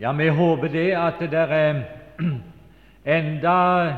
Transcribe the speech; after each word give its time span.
Ja, 0.00 0.12
vi 0.12 0.28
håper 0.28 0.68
det 0.68 0.90
at 0.94 1.18
det 1.18 1.40
er 1.50 1.82
enda 3.18 3.94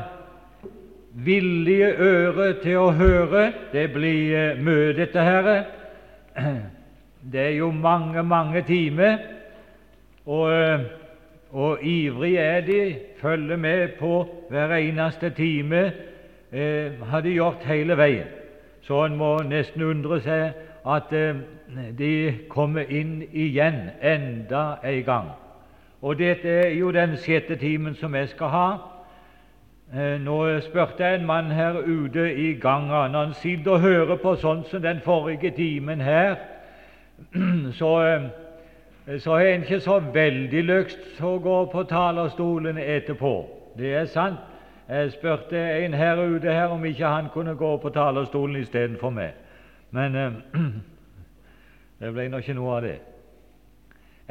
villige 1.13 1.91
øre 1.93 2.53
til 2.63 2.77
å 2.81 2.87
høre. 2.97 3.43
Det 3.69 3.83
blir 3.93 4.31
eh, 4.33 4.57
mye, 4.57 4.95
dette 4.97 5.21
her. 5.21 5.49
Det 7.21 7.37
er 7.37 7.51
jo 7.59 7.67
mange, 7.71 8.23
mange 8.23 8.63
timer, 8.65 9.19
og, 10.25 10.47
eh, 10.49 10.87
og 11.51 11.83
ivrige 11.85 12.39
er 12.39 12.65
de, 12.65 12.79
følger 13.21 13.57
med 13.61 13.93
på 13.99 14.23
hver 14.49 14.73
eneste 14.79 15.29
time. 15.29 15.83
Eh, 16.51 16.97
har 17.11 17.21
de 17.21 17.35
gjort 17.35 17.61
hele 17.69 17.97
veien. 17.97 18.33
Så 18.81 19.03
en 19.05 19.19
må 19.21 19.35
nesten 19.45 19.85
undre 19.85 20.17
seg 20.25 20.57
at 20.81 21.13
eh, 21.13 21.45
de 21.93 22.11
kommer 22.49 22.89
inn 22.89 23.19
igjen 23.29 23.91
enda 24.01 24.81
en 24.81 25.05
gang. 25.05 25.31
Og 26.01 26.17
dette 26.17 26.49
er 26.49 26.73
jo 26.73 26.91
den 26.91 27.17
sjette 27.17 27.55
timen 27.55 27.95
som 27.95 28.15
jeg 28.15 28.29
skal 28.29 28.47
ha. 28.47 28.67
Eh, 29.93 30.21
nå 30.23 30.37
spurte 30.65 31.03
jeg 31.03 31.19
en 31.19 31.25
mann 31.25 31.51
her 31.51 31.77
ute 31.77 32.33
i 32.33 32.53
gangen. 32.53 33.15
Han 33.15 33.33
sitter 33.33 33.71
og 33.71 33.83
hører 33.83 34.15
på 34.15 34.35
sånn 34.39 34.63
som 34.69 34.81
den 34.81 35.01
forrige 35.05 35.51
timen 35.51 36.01
her, 36.01 36.37
så, 37.79 37.91
eh, 38.07 39.19
så 39.19 39.35
har 39.35 39.49
en 39.49 39.67
ikke 39.67 39.81
så 39.83 39.99
veldig 40.13 40.63
lyst 40.63 41.19
å 41.21 41.35
gå 41.43 41.57
på 41.73 41.83
talerstolen 41.91 42.79
etterpå. 42.81 43.35
Det 43.77 43.93
er 43.93 44.09
sant. 44.09 44.39
Jeg 44.87 45.11
spurte 45.13 45.59
en 45.59 45.93
her 45.93 46.19
ute 46.19 46.51
her 46.51 46.71
om 46.73 46.85
ikke 46.85 47.07
han 47.07 47.29
kunne 47.33 47.53
gå 47.55 47.75
på 47.77 47.89
talerstolen 47.93 48.57
istedenfor 48.63 49.13
meg. 49.13 49.37
Men 49.91 50.15
eh, 50.15 50.41
det 51.99 52.15
ble 52.15 52.29
nå 52.31 52.41
ikke 52.41 52.57
noe 52.57 52.79
av 52.79 52.85
det. 52.87 52.97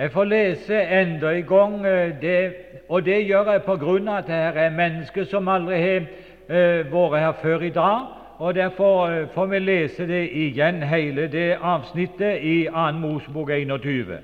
Jeg 0.00 0.12
får 0.12 0.24
lese 0.24 0.82
enda 0.82 1.30
en 1.30 1.44
gang, 1.44 1.86
eh, 1.86 2.20
det, 2.20 2.52
og 2.88 3.04
det 3.04 3.26
gjør 3.26 3.50
jeg 3.52 3.62
på 3.62 3.74
grunn 3.76 4.08
av 4.08 4.22
at 4.22 4.26
det 4.26 4.62
er 4.62 4.70
mennesker 4.72 5.26
som 5.28 5.48
aldri 5.48 5.80
har 5.82 6.06
eh, 6.48 6.86
vært 6.88 7.18
her 7.20 7.32
før 7.42 7.60
i 7.60 7.70
dag. 7.70 8.06
og 8.38 8.54
Derfor 8.54 9.10
eh, 9.10 9.26
får 9.34 9.46
vi 9.46 9.58
lese 9.58 10.06
det 10.08 10.22
igjen, 10.32 10.82
hele 10.82 11.26
det 11.28 11.58
avsnittet 11.62 12.40
i 12.40 12.64
2. 12.72 12.92
Mosebok 12.96 13.50
21, 13.50 14.16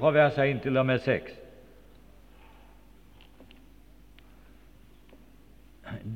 fra 0.00 0.10
vers 0.10 0.38
1 0.38 0.62
til 0.62 0.76
og 0.76 0.86
med 0.86 0.98
6. 0.98 1.30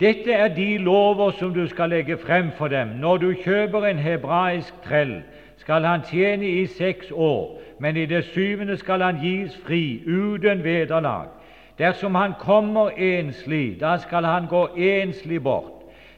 Dette 0.00 0.32
er 0.32 0.48
de 0.48 0.78
lover 0.78 1.30
som 1.38 1.54
du 1.54 1.68
skal 1.68 1.90
legge 1.90 2.18
frem 2.18 2.50
for 2.58 2.68
dem. 2.68 2.88
Når 2.88 3.16
du 3.16 3.32
kjøper 3.44 3.86
en 3.86 3.98
hebraisk 3.98 4.74
trell, 4.82 5.20
skal 5.64 5.84
han 5.84 6.02
tjene 6.04 6.48
i 6.48 6.66
seks 6.66 7.08
år, 7.10 7.60
men 7.80 7.96
i 7.96 8.06
det 8.06 8.24
syvende 8.24 8.76
skal 8.76 9.02
han 9.02 9.20
gis 9.22 9.56
fri 9.64 10.02
uten 10.06 10.64
vederlag. 10.64 11.30
Dersom 11.78 12.14
han 12.14 12.34
kommer 12.38 12.90
enslig, 12.90 13.80
da 13.80 13.96
skal 13.98 14.24
han 14.24 14.46
gå 14.46 14.66
enslig 14.76 15.42
bort. 15.42 15.72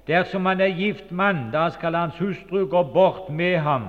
Dersom 0.06 0.46
han 0.46 0.60
er 0.60 0.74
gift 0.74 1.12
mann, 1.12 1.50
da 1.52 1.68
skal 1.70 1.94
hans 1.94 2.18
hustru 2.18 2.66
gå 2.66 2.82
bort 2.82 3.30
med 3.30 3.58
ham. 3.58 3.86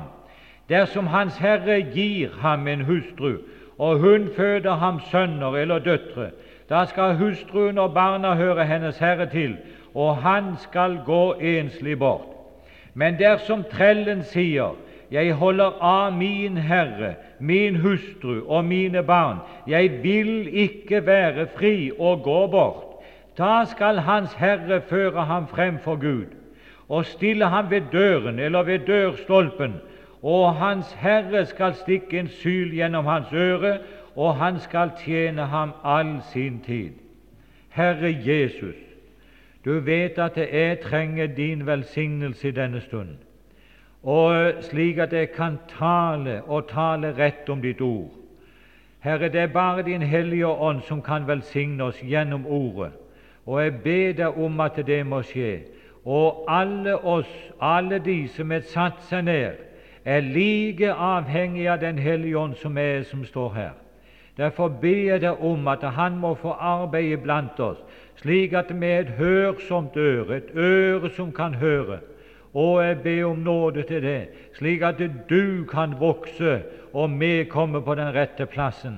Dersom 0.69 1.07
Hans 1.07 1.37
Herre 1.37 1.81
gir 1.81 2.29
ham 2.41 2.67
en 2.67 2.81
hustru, 2.81 3.37
og 3.77 3.99
hun 3.99 4.29
føder 4.35 4.75
ham 4.75 4.99
sønner 5.11 5.55
eller 5.57 5.79
døtre, 5.79 6.29
da 6.69 6.85
skal 6.85 7.15
hustruen 7.15 7.77
og 7.77 7.93
barna 7.93 8.33
høre 8.35 8.65
hennes 8.65 8.97
herre 8.97 9.29
til, 9.29 9.55
og 9.95 10.17
han 10.17 10.57
skal 10.59 10.99
gå 11.05 11.33
enslig 11.33 11.99
bort. 11.99 12.27
Men 12.93 13.15
dersom 13.19 13.63
trellen 13.71 14.23
sier, 14.23 14.75
Jeg 15.11 15.33
holder 15.33 15.77
av 15.81 16.13
min 16.13 16.57
herre, 16.57 17.15
min 17.39 17.75
hustru 17.75 18.41
og 18.47 18.65
mine 18.65 19.03
barn, 19.03 19.37
jeg 19.67 20.03
vil 20.03 20.47
ikke 20.51 21.05
være 21.05 21.47
fri 21.55 21.91
og 21.99 22.23
gå 22.23 22.47
bort, 22.47 22.83
da 23.37 23.65
skal 23.65 23.99
hans 23.99 24.33
herre 24.33 24.81
føre 24.81 25.25
ham 25.25 25.47
frem 25.47 25.79
for 25.79 25.95
Gud 25.95 26.33
og 26.89 27.05
stille 27.05 27.45
ham 27.45 27.69
ved 27.69 27.81
døren 27.91 28.39
eller 28.39 28.63
ved 28.63 28.79
dørstolpen, 28.79 29.73
og 30.23 30.55
hans 30.55 30.93
herre 30.93 31.45
skal 31.45 31.73
stikke 31.75 32.19
en 32.19 32.27
syl 32.27 32.71
gjennom 32.73 33.05
hans 33.05 33.33
øre 33.33 33.77
og 34.17 34.35
han 34.35 34.59
skal 34.59 34.91
tjene 34.97 35.45
ham 35.45 35.71
all 35.83 36.17
sin 36.33 36.59
tid. 36.65 36.91
Herre 37.69 38.09
Jesus, 38.25 38.75
du 39.65 39.79
vet 39.79 40.17
at 40.17 40.37
jeg 40.37 40.79
trenger 40.79 41.27
din 41.27 41.65
velsignelse 41.65 42.47
i 42.47 42.51
denne 42.51 42.81
stund, 42.81 43.09
og 44.07 44.53
slik 44.63 44.97
at 44.97 45.13
jeg 45.13 45.31
kan 45.31 45.57
tale 45.79 46.41
og 46.47 46.69
tale 46.69 47.09
rett 47.17 47.49
om 47.49 47.59
ditt 47.61 47.81
ord. 47.81 48.13
Herre, 49.03 49.27
det 49.27 49.41
er 49.41 49.47
bare 49.47 49.83
Din 49.83 50.01
Hellige 50.01 50.47
Ånd 50.47 50.79
som 50.87 51.01
kan 51.01 51.27
velsigne 51.27 51.83
oss 51.83 51.99
gjennom 51.99 52.45
Ordet, 52.47 52.93
og 53.45 53.63
jeg 53.63 53.73
ber 53.83 54.15
deg 54.15 54.39
om 54.39 54.59
at 54.63 54.79
det 54.87 55.01
må 55.05 55.19
skje. 55.27 55.59
Og 56.05 56.45
alle 56.47 56.95
oss, 56.95 57.27
alle 57.59 57.99
de 57.99 58.27
som 58.31 58.51
er 58.51 58.63
satt 58.63 59.03
seg 59.09 59.27
ned, 59.27 59.59
er 60.05 60.23
like 60.23 60.93
avhengige 60.93 61.71
av 61.71 61.83
Den 61.83 61.99
Hellige 61.99 62.39
Ånd 62.39 62.55
som 62.55 62.77
er 62.77 63.03
som 63.03 63.25
står 63.25 63.53
her. 63.53 63.75
Derfor 64.37 64.67
ber 64.67 65.03
jeg 65.03 65.21
deg 65.21 65.43
om 65.43 65.67
at 65.67 65.83
Han 65.83 66.17
må 66.17 66.35
få 66.35 66.55
arbeide 66.55 67.17
blant 67.17 67.59
oss, 67.59 67.83
slik 68.15 68.53
at 68.53 68.71
vi 68.71 68.85
er 68.87 68.99
et 68.99 69.17
hørsomt 69.19 69.97
øre, 69.97 70.37
et 70.37 70.55
øre 70.55 71.09
som 71.09 71.31
kan 71.31 71.53
høre. 71.53 71.99
Og 72.57 72.79
jeg 72.81 73.01
ber 73.03 73.25
om 73.25 73.37
nåde 73.45 73.83
til 73.85 74.01
det, 74.01 74.29
slik 74.57 74.81
at 74.81 75.01
du 75.29 75.65
kan 75.69 75.93
vokse, 75.99 76.61
og 76.93 77.19
vi 77.19 77.43
kommer 77.43 77.79
på 77.85 77.95
den 77.95 78.15
rette 78.15 78.45
plassen. 78.45 78.95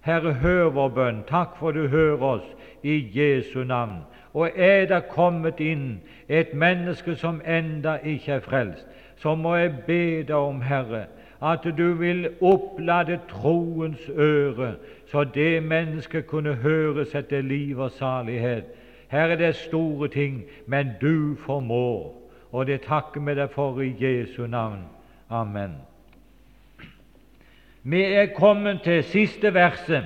Herre, 0.00 0.32
hør 0.32 0.70
vår 0.72 0.88
bønn. 0.96 1.18
Takk 1.28 1.58
for 1.58 1.76
du 1.76 1.86
hører 1.92 2.22
oss 2.24 2.46
i 2.82 2.94
Jesu 3.12 3.64
navn. 3.64 4.00
Og 4.32 4.48
er 4.56 4.86
det 4.88 5.10
kommet 5.10 5.60
inn 5.60 6.00
et 6.28 6.54
menneske 6.56 7.14
som 7.20 7.42
enda 7.44 7.98
ikke 8.00 8.38
er 8.38 8.46
frelst, 8.46 8.86
så 9.20 9.34
må 9.34 9.54
jeg 9.60 9.74
be 9.86 10.22
deg 10.22 10.32
om, 10.34 10.62
Herre, 10.64 11.04
at 11.42 11.68
du 11.76 11.92
vil 12.00 12.30
opplade 12.40 13.20
troens 13.28 14.08
øre, 14.16 14.72
så 15.10 15.24
det 15.24 15.62
mennesket 15.62 16.26
kunne 16.26 16.54
høres 16.64 17.14
etter 17.14 17.44
liv 17.44 17.78
og 17.78 17.90
salighet. 17.90 18.64
Her 19.12 19.36
er 19.36 19.36
det 19.36 19.54
store 19.60 20.08
ting, 20.08 20.42
men 20.66 20.96
du 21.00 21.36
formår, 21.44 22.21
og 22.52 22.66
det 22.66 22.80
takker 22.80 23.20
vi 23.20 23.34
deg 23.34 23.50
for 23.50 23.80
i 23.80 23.94
Jesu 24.00 24.46
navn. 24.46 24.84
Amen. 25.30 25.76
Vi 27.82 28.02
er 28.02 28.26
kommet 28.36 28.82
til 28.84 29.04
siste 29.04 29.54
verset, 29.54 30.04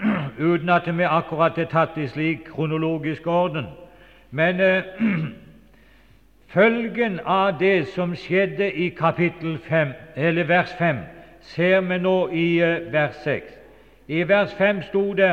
uten 0.50 0.68
at 0.68 0.98
vi 0.98 1.02
akkurat 1.06 1.58
er 1.58 1.70
tatt 1.70 1.98
i 2.00 2.08
slik 2.08 2.48
kronologisk 2.54 3.26
orden. 3.26 3.66
Men 4.30 4.60
eh, 4.60 4.82
Følgen 6.54 7.16
av 7.26 7.56
det 7.58 7.88
som 7.90 8.12
skjedde 8.14 8.68
i 8.72 8.88
kapittel 8.94 9.56
5, 9.58 9.92
eller 10.16 10.44
vers 10.46 10.70
5, 10.78 11.00
ser 11.40 11.80
vi 11.80 11.96
nå 11.98 12.28
i 12.30 12.44
eh, 12.62 12.92
vers 12.92 13.16
6. 13.24 13.48
I 14.08 14.22
vers 14.28 14.54
5 14.54 14.82
sto 14.86 15.02
det 15.18 15.32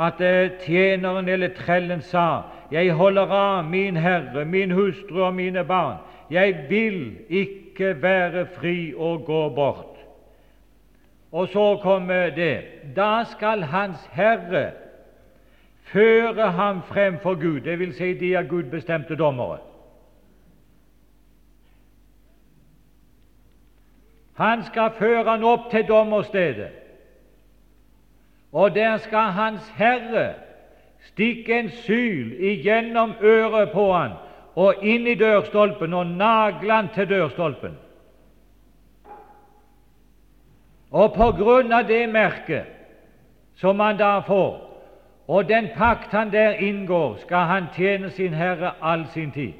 at 0.00 0.20
uh, 0.20 0.58
tjeneren 0.64 1.28
eller 1.28 1.54
trellen 1.56 2.00
sa:" 2.00 2.42
Jeg 2.70 2.92
holder 2.94 3.26
av 3.34 3.64
min 3.64 3.96
Herre, 3.96 4.44
min 4.44 4.70
hustru 4.70 5.24
og 5.24 5.34
mine 5.34 5.64
barn. 5.64 5.96
Jeg 6.30 6.66
vil 6.68 7.16
ikke 7.28 8.02
være 8.02 8.46
fri 8.46 8.94
og 8.96 9.24
gå 9.24 9.48
bort. 9.48 9.98
Og 11.32 11.48
så 11.48 11.78
kommer 11.82 12.30
det 12.30 12.62
Da 12.96 13.24
skal 13.24 13.62
Hans 13.62 14.10
Herre 14.12 14.70
føre 15.82 16.50
ham 16.50 16.82
frem 16.82 17.18
for 17.18 17.34
Gud, 17.34 17.60
dvs. 17.60 17.96
Si 17.96 18.14
de 18.14 18.34
er 18.34 18.42
Gud 18.42 18.62
bestemte 18.62 19.16
dommere. 19.16 19.58
Han 24.34 24.64
skal 24.64 24.90
føre 24.98 25.30
han 25.30 25.44
opp 25.44 25.70
til 25.70 25.84
dommerstedet, 25.88 26.70
og 28.52 28.74
der 28.74 28.96
skal 28.96 29.18
Hans 29.18 29.68
Herre 29.76 30.34
stikke 31.00 31.58
en 31.58 31.70
syl 31.70 32.32
igjennom 32.38 33.12
øret 33.22 33.70
på 33.72 33.92
han 33.92 34.10
og 34.54 34.82
inn 34.82 35.06
i 35.06 35.14
dørstolpen 35.14 35.94
og 35.94 36.06
nagle 36.06 36.72
han 36.72 36.88
til 36.94 37.08
dørstolpen. 37.08 37.76
Og 40.90 41.14
på 41.14 41.30
grunn 41.38 41.72
av 41.72 41.86
det 41.86 42.02
merket 42.10 42.66
som 43.60 43.80
han 43.80 43.96
da 43.96 44.18
får, 44.26 44.58
og 45.30 45.48
den 45.48 45.68
pakt 45.76 46.10
han 46.10 46.32
der 46.32 46.58
inngår, 46.58 47.16
skal 47.22 47.46
han 47.46 47.68
tjene 47.76 48.10
sin 48.10 48.34
Herre 48.34 48.72
all 48.82 49.06
sin 49.14 49.30
tid. 49.30 49.52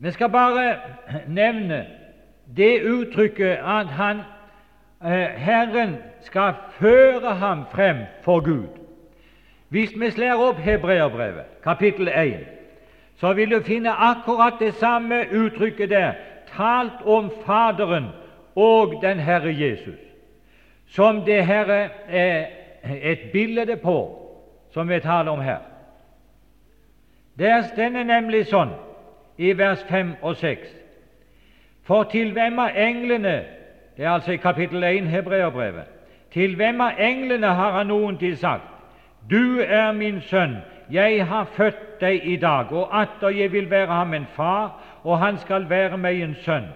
Vi 0.00 0.10
skal 0.10 0.28
bare 0.28 0.76
nevne 1.28 1.86
det 2.56 2.82
uttrykket 2.82 3.58
at 3.64 3.86
han, 3.86 4.20
eh, 5.04 5.28
Herren 5.36 5.96
skal 6.20 6.54
føre 6.70 7.34
ham 7.34 7.64
frem 7.70 7.96
for 8.22 8.40
Gud. 8.40 8.68
Hvis 9.68 9.90
vi 10.00 10.10
slår 10.10 10.48
opp 10.48 10.58
Hebreerbrevet, 10.58 11.62
kapittel 11.64 12.08
1, 12.08 12.46
så 13.16 13.32
vil 13.32 13.50
du 13.50 13.62
finne 13.62 13.90
akkurat 13.90 14.54
det 14.60 14.74
samme 14.74 15.24
uttrykket 15.32 15.90
der, 15.90 16.12
talt 16.56 17.02
om 17.04 17.30
Faderen 17.46 18.04
og 18.54 19.02
den 19.02 19.18
Herre 19.18 19.54
Jesus, 19.60 19.98
som 20.86 21.24
det 21.24 21.46
her 21.46 21.88
er 22.08 22.46
et 23.02 23.18
bilde 23.32 23.76
på, 23.76 24.22
som 24.70 24.88
vi 24.88 25.00
taler 25.00 25.30
om 25.30 25.40
her. 25.40 25.58
Der 27.38 27.62
stender 27.62 28.04
nemlig 28.04 28.46
sånn 28.46 28.70
i 29.36 29.52
vers 29.58 29.82
5 29.88 30.14
og 30.22 30.36
6 30.36 30.85
For 31.86 32.02
til 32.10 32.32
hvem 32.32 32.58
av 32.58 32.74
englene 32.76 33.44
Det 33.96 34.04
er 34.04 34.10
altså 34.10 34.32
i 34.32 34.36
kapittel 34.36 34.84
1 34.84 35.06
Hebreerbrevet. 35.08 35.84
Til 36.32 36.56
hvem 36.56 36.80
av 36.80 36.98
englene 36.98 37.46
har 37.46 37.78
han 37.78 37.86
noen 37.86 38.18
til 38.18 38.36
sagt 38.36 38.72
Du 39.30 39.60
er 39.60 39.92
min 39.92 40.20
sønn, 40.20 40.56
jeg 40.90 41.26
har 41.26 41.44
født 41.44 42.00
deg 42.00 42.26
i 42.26 42.36
dag, 42.36 42.72
og 42.72 43.00
atter 43.00 43.28
jeg 43.28 43.52
vil 43.52 43.70
være 43.70 43.86
ham 43.86 44.14
en 44.14 44.26
far, 44.36 44.82
og 45.02 45.18
han 45.18 45.38
skal 45.38 45.70
være 45.70 45.98
meg 45.98 46.20
en 46.22 46.34
sønn. 46.44 46.68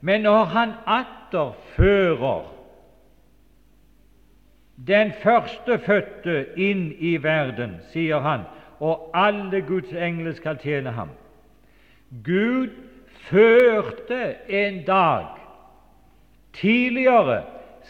Men 0.00 0.22
når 0.22 0.44
han 0.44 0.72
atter 0.86 1.52
fører 1.76 2.48
den 4.86 5.12
førstefødte 5.22 6.46
inn 6.56 6.92
i 6.98 7.16
verden, 7.22 7.76
sier 7.92 8.18
han, 8.24 8.40
og 8.80 9.10
alle 9.14 9.60
Guds 9.60 9.92
engler 9.92 10.32
skal 10.32 10.56
tjene 10.58 10.90
ham. 10.90 11.10
Gud 12.24 12.72
førte 13.28 14.34
en 14.48 14.82
dag 14.86 15.26
tidligere 16.52 17.42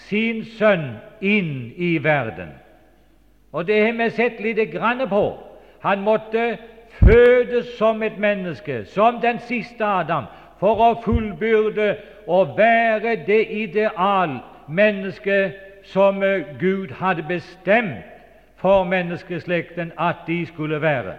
sin 0.09 0.45
sønn 0.45 0.97
inn 1.21 1.73
i 1.77 1.97
verden. 2.05 2.53
Og 3.53 3.67
det 3.67 3.81
har 3.85 3.93
vi 3.93 4.11
sett 4.11 4.41
lite 4.41 4.67
grann 4.67 5.09
på. 5.09 5.39
Han 5.83 6.01
måtte 6.01 6.59
fødes 6.89 7.67
som 7.79 8.03
et 8.03 8.19
menneske, 8.19 8.85
som 8.85 9.21
den 9.21 9.39
siste 9.39 9.85
Adam, 9.85 10.25
for 10.61 10.79
å 10.79 10.95
fullbyrde 11.03 11.97
og 12.27 12.57
være 12.59 13.17
det 13.27 13.47
ideal 13.51 14.39
menneske 14.69 15.53
som 15.85 16.23
Gud 16.61 16.95
hadde 17.01 17.25
bestemt 17.29 18.07
for 18.57 18.85
menneskeslekten 18.85 19.93
at 19.99 20.23
de 20.27 20.47
skulle 20.47 20.83
være. 20.83 21.15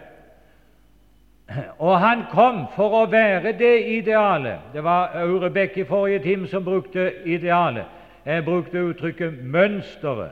Og 1.78 2.00
han 2.00 2.24
kom 2.32 2.66
for 2.76 3.04
å 3.04 3.06
være 3.12 3.52
det 3.60 3.74
idealet. 3.98 4.60
Det 4.74 4.84
var 4.84 5.12
Aure 5.20 5.50
Bekk 5.50 5.78
i 5.78 5.84
forrige 5.84 6.20
time 6.20 6.48
som 6.48 6.64
brukte 6.64 7.12
idealet. 7.26 7.86
Jeg 8.26 8.46
brukte 8.46 8.80
uttrykket 8.80 9.34
'mønsteret' 9.44 10.32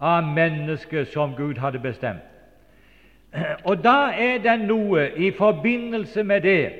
av 0.00 0.24
mennesket 0.24 1.08
som 1.12 1.34
Gud 1.36 1.58
hadde 1.58 1.78
bestemt. 1.78 2.24
Og 3.64 3.84
da 3.84 4.10
er 4.18 4.38
det 4.38 4.56
noe 4.66 5.10
i 5.16 5.30
forbindelse 5.30 6.22
med 6.22 6.40
det 6.40 6.72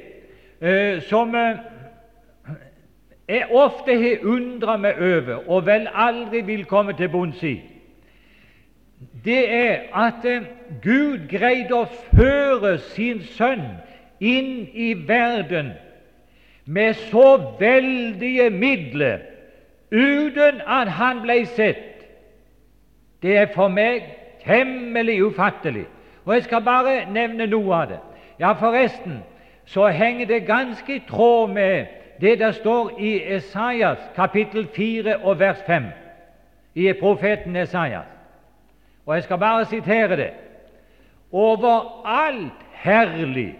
eh, 0.61 1.03
som 1.03 1.35
eh, 1.35 1.57
jeg 3.29 3.47
ofte 3.51 3.95
har 3.95 4.25
undra 4.27 4.77
meg 4.77 4.99
over, 4.99 5.51
og 5.51 5.67
vel 5.67 5.87
aldri 5.95 6.41
vil 6.41 6.65
komme 6.65 6.93
til 6.93 7.09
bunns 7.09 7.43
i, 7.43 7.61
det 9.25 9.55
er 9.55 9.79
at 9.95 10.25
eh, 10.25 10.43
Gud 10.83 11.29
greide 11.29 11.77
å 11.77 11.87
føre 12.13 12.77
sin 12.93 13.23
sønn 13.37 13.65
inn 14.21 14.67
i 14.77 14.93
verden 15.09 15.73
med 16.65 16.95
så 17.09 17.55
veldige 17.61 18.51
midler 18.51 19.25
uten 19.91 20.61
at 20.67 20.93
han 21.01 21.23
ble 21.25 21.41
sett. 21.57 22.05
Det 23.23 23.37
er 23.37 23.49
for 23.55 23.73
meg 23.73 24.05
temmelig 24.45 25.19
ufattelig. 25.25 25.87
Og 26.25 26.35
Jeg 26.35 26.45
skal 26.45 26.63
bare 26.63 27.09
nevne 27.13 27.47
noe 27.47 27.75
av 27.75 27.89
det. 27.89 27.99
Ja, 28.39 28.53
forresten 28.53 29.23
så 29.67 29.89
henger 29.89 30.27
det 30.27 30.47
ganske 30.47 30.95
i 30.95 31.03
tråd 31.09 31.51
med 31.57 31.87
det 32.21 32.39
der 32.39 32.53
står 32.53 33.01
i 33.01 33.35
Esaias 33.35 33.99
kapittel 34.15 34.69
4 34.77 35.19
og 35.25 35.39
vers 35.41 35.59
5, 35.67 35.85
i 36.75 36.93
profeten 36.93 37.57
Esaias. 37.57 38.20
Og 39.07 39.15
jeg 39.15 39.23
skal 39.23 39.39
bare 39.39 39.65
sitere 39.65 40.17
det. 40.17 40.31
Overalt 41.33 42.63
herlig 42.73 43.59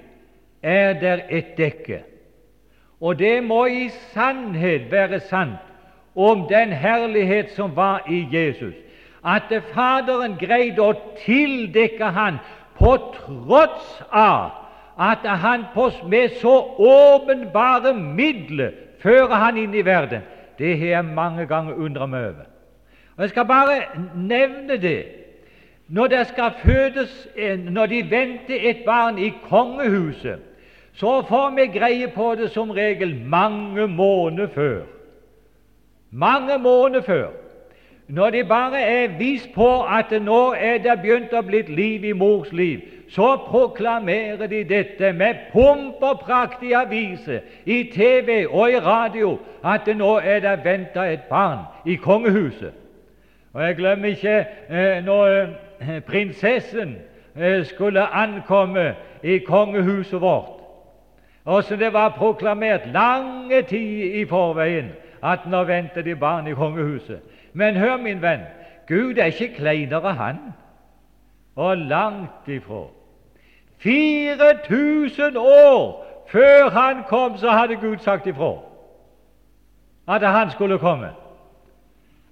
er 0.63 0.93
der 0.93 1.21
et 1.31 1.57
dekke, 1.57 2.03
og 3.01 3.19
det 3.19 3.45
må 3.45 3.65
i 3.67 3.89
sannhet 3.89 4.91
være 4.93 5.21
sant 5.21 5.59
om 6.15 6.49
den 6.49 6.73
herlighet 6.73 7.51
som 7.51 7.77
var 7.77 8.03
i 8.11 8.27
Jesus, 8.33 8.75
at 9.25 9.53
Faderen 9.73 10.35
greide 10.41 10.83
å 10.83 10.97
tildekke 11.25 12.11
han 12.13 12.41
på 12.79 12.97
tross 13.15 14.03
av 14.11 14.51
at 15.01 15.25
han 15.25 15.65
med 16.09 16.37
så 16.41 16.57
åpenbare 16.77 17.95
midler 17.95 18.73
fører 19.01 19.35
han 19.35 19.57
inn 19.57 19.75
i 19.75 19.85
verden, 19.85 20.21
det 20.59 20.77
har 20.79 20.87
jeg 20.87 21.05
mange 21.05 21.47
ganger 21.47 21.75
undret 21.75 22.09
meg 22.09 22.25
over. 22.25 22.49
Og 23.17 23.23
Jeg 23.23 23.31
skal 23.31 23.45
bare 23.45 23.81
nevne 24.15 24.77
det. 24.77 25.05
Når 25.91 26.07
det 26.07 26.27
skal 26.27 26.53
fødes 26.63 27.29
når 27.71 27.87
de 27.87 28.11
venter 28.11 28.71
et 28.71 28.77
barn 28.87 29.19
i 29.19 29.33
kongehuset, 29.49 30.39
så 30.93 31.23
får 31.29 31.55
vi 31.57 31.79
greie 31.79 32.09
på 32.09 32.35
det 32.35 32.51
som 32.51 32.71
regel 32.71 33.17
mange 33.25 33.87
måneder 33.87 34.49
før. 34.49 34.81
Mange 36.11 36.59
måneder 36.59 37.03
før. 37.03 37.29
Når 38.09 38.31
de 38.31 38.45
bare 38.45 38.81
er 38.81 39.19
vist 39.19 39.53
på 39.55 39.83
at 39.83 40.23
nå 40.23 40.53
er 40.59 40.79
det 40.79 40.97
begynt 41.03 41.33
å 41.33 41.43
bli 41.47 41.63
liv 41.63 42.05
i 42.05 42.13
mors 42.13 42.51
liv, 42.53 42.81
så 43.11 43.37
proklamerer 43.47 44.47
de 44.51 44.65
dette 44.65 45.13
med 45.13 45.35
pomp 45.53 46.03
og 46.03 46.21
prakt 46.21 46.63
i 46.63 46.73
aviser, 46.75 47.41
i 47.67 47.85
TV 47.95 48.47
og 48.51 48.71
i 48.71 48.79
radio 48.79 49.39
at 49.65 49.87
nå 49.97 50.17
er 50.19 50.43
det 50.43 50.59
venta 50.65 51.07
et 51.07 51.27
barn 51.31 51.65
i 51.87 51.95
kongehuset. 51.95 52.75
Og 53.53 53.63
Jeg 53.63 53.77
glemmer 53.77 54.09
ikke 54.09 54.37
eh, 54.71 55.05
når 55.05 55.27
eh, 55.27 55.49
prinsessen 56.07 56.97
eh, 57.37 57.65
skulle 57.65 58.07
ankomme 58.07 58.95
i 59.23 59.39
kongehuset 59.39 60.21
vårt, 60.21 60.61
og 61.45 61.65
så 61.65 61.77
det 61.77 61.93
var 61.93 62.09
proklamert 62.09 62.81
lange 62.93 63.63
tid 63.63 64.15
i 64.15 64.25
forveien 64.27 64.93
at 65.23 65.47
nå 65.47 65.65
venter 65.65 66.03
de 66.03 66.15
barn 66.15 66.47
i 66.47 66.55
kongehuset. 66.55 67.21
Men 67.53 67.77
hør, 67.77 67.97
min 67.97 68.23
venn, 68.23 68.41
Gud 68.89 69.19
er 69.19 69.25
ikke 69.25 69.55
kleinere, 69.55 70.15
han. 70.15 70.37
Og 71.57 71.77
langt 71.77 72.49
ifra. 72.49 72.87
4000 73.79 75.37
år 75.37 76.07
før 76.29 76.71
han 76.71 77.03
kom, 77.09 77.37
så 77.37 77.51
hadde 77.51 77.77
Gud 77.77 77.99
sagt 77.99 78.27
ifra 78.27 78.55
at 80.09 80.29
han 80.29 80.51
skulle 80.51 80.79
komme. 80.79 81.09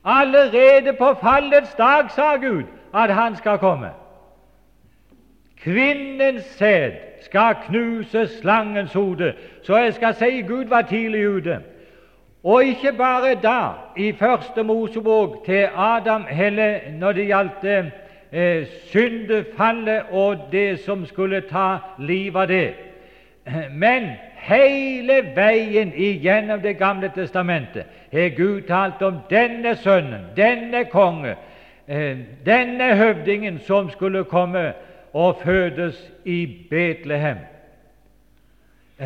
Allerede 0.04 0.92
på 0.98 1.14
fallets 1.20 1.74
dag 1.74 2.10
sa 2.10 2.36
Gud 2.36 2.64
at 2.94 3.14
han 3.14 3.36
skal 3.36 3.58
komme. 3.58 3.90
Kvinnens 5.62 6.44
sæd 6.44 6.92
skal 7.22 7.54
knuse 7.66 8.28
slangens 8.40 8.92
hode. 8.92 9.34
Så 9.62 9.76
jeg 9.76 9.94
skal 9.94 10.14
si 10.14 10.40
Gud 10.40 10.64
var 10.64 10.82
tidlig 10.82 11.28
ute. 11.28 11.58
Og 12.44 12.64
ikke 12.64 12.92
bare 12.92 13.34
da, 13.34 13.70
i 13.96 14.12
Første 14.12 14.62
Mosebok 14.62 15.44
til 15.46 15.68
Adam, 15.76 16.24
Helle 16.28 16.80
når 16.98 17.12
det 17.12 17.26
gjaldt 17.26 17.64
eh, 18.32 18.66
syndefallet 18.92 20.02
og 20.10 20.38
det 20.52 20.80
som 20.80 21.06
skulle 21.06 21.40
ta 21.40 21.76
livet 21.98 22.40
av 22.40 22.48
det. 22.48 22.74
Men 23.72 24.10
hele 24.34 25.22
veien 25.36 25.92
igjennom 25.96 26.60
Det 26.60 26.78
gamle 26.78 27.10
testamentet 27.14 27.84
har 28.12 28.36
Gud 28.36 28.62
talt 28.68 29.02
om 29.02 29.18
denne 29.30 29.76
sønnen, 29.76 30.26
denne 30.36 30.84
konge, 30.84 31.30
eh, 31.30 31.47
denne 32.46 32.96
høvdingen 32.96 33.58
som 33.58 33.90
skulle 33.90 34.24
komme 34.24 34.72
og 35.12 35.40
fødes 35.44 36.12
i 36.24 36.66
Betlehem. 36.70 37.36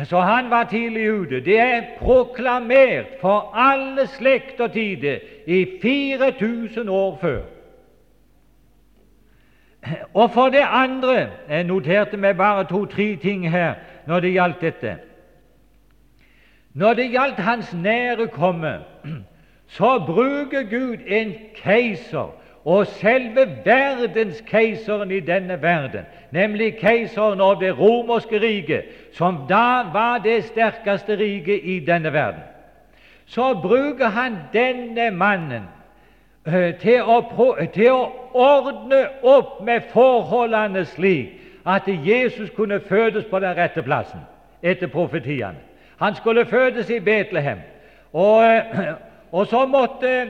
Så 0.03 0.19
han 0.19 0.49
var 0.49 0.63
tidlig 0.63 1.13
ute. 1.13 1.45
Det 1.45 1.59
er 1.59 1.81
proklamert 1.99 3.05
for 3.21 3.51
alle 3.55 4.07
slekt 4.07 4.59
og 4.59 4.71
tider 4.71 5.17
i 5.45 5.65
4000 5.81 6.89
år 6.89 7.17
før. 7.21 7.41
Og 10.13 10.31
for 10.31 10.49
det 10.49 10.63
andre 10.67 11.29
Jeg 11.49 11.63
noterte 11.63 12.17
meg 12.17 12.37
bare 12.37 12.63
to-tre 12.63 13.15
ting 13.15 13.51
her 13.51 13.73
når 14.07 14.19
det 14.19 14.31
gjaldt 14.31 14.61
dette. 14.61 14.97
Når 16.73 16.93
det 16.93 17.09
gjaldt 17.11 17.39
hans 17.39 17.73
nære 17.73 18.27
komme, 18.27 18.79
så 19.77 19.99
bruker 20.05 20.63
Gud 20.63 20.97
en 21.07 21.33
keiser 21.55 22.42
og 22.65 22.87
selve 22.87 23.47
verdenskeiseren 23.65 25.11
i 25.11 25.19
denne 25.19 25.61
verden, 25.61 26.05
nemlig 26.31 26.77
keiseren 26.79 27.41
av 27.41 27.59
det 27.59 27.73
romerske 27.79 28.39
riket, 28.39 28.85
som 29.13 29.43
da 29.49 29.83
var 29.93 30.21
det 30.23 30.43
sterkeste 30.43 31.17
riket 31.19 31.59
i 31.63 31.79
denne 31.79 32.13
verden, 32.13 32.41
så 33.25 33.53
bruker 33.53 34.07
han 34.07 34.37
denne 34.53 35.11
mannen 35.11 35.67
uh, 36.47 36.71
til, 36.79 37.03
å, 37.03 37.19
til 37.73 37.91
å 37.91 38.01
ordne 38.33 39.05
opp 39.23 39.61
med 39.63 39.89
forholdene 39.93 40.85
slik 40.85 41.39
at 41.65 41.87
Jesus 41.87 42.49
kunne 42.55 42.79
fødes 42.79 43.25
på 43.25 43.39
den 43.39 43.55
rette 43.57 43.83
plassen 43.83 44.23
etter 44.63 44.87
profetiene. 44.87 45.59
Han 45.99 46.15
skulle 46.15 46.45
fødes 46.45 46.89
i 46.89 46.99
Betlehem. 46.99 47.59
Og, 48.13 48.43
og 49.31 49.47
så 49.47 49.65
måtte 49.65 50.27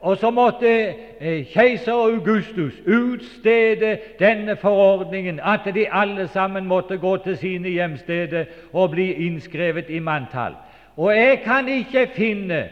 og 0.00 0.16
så 0.16 0.30
måtte 0.30 0.94
eh, 1.20 1.46
keiser 1.52 1.92
Augustus 1.92 2.72
utstede 2.86 3.98
denne 4.18 4.56
forordningen 4.56 5.40
at 5.42 5.60
de 5.74 5.86
alle 5.92 6.28
sammen 6.28 6.66
måtte 6.66 6.98
gå 6.98 7.16
til 7.16 7.36
sine 7.36 7.68
hjemsteder 7.68 8.44
og 8.72 8.90
bli 8.90 9.12
innskrevet 9.12 9.90
i 9.90 9.98
manntall. 9.98 10.54
Og 10.96 11.16
jeg 11.16 11.40
kan 11.44 11.68
ikke 11.68 12.08
finne 12.14 12.68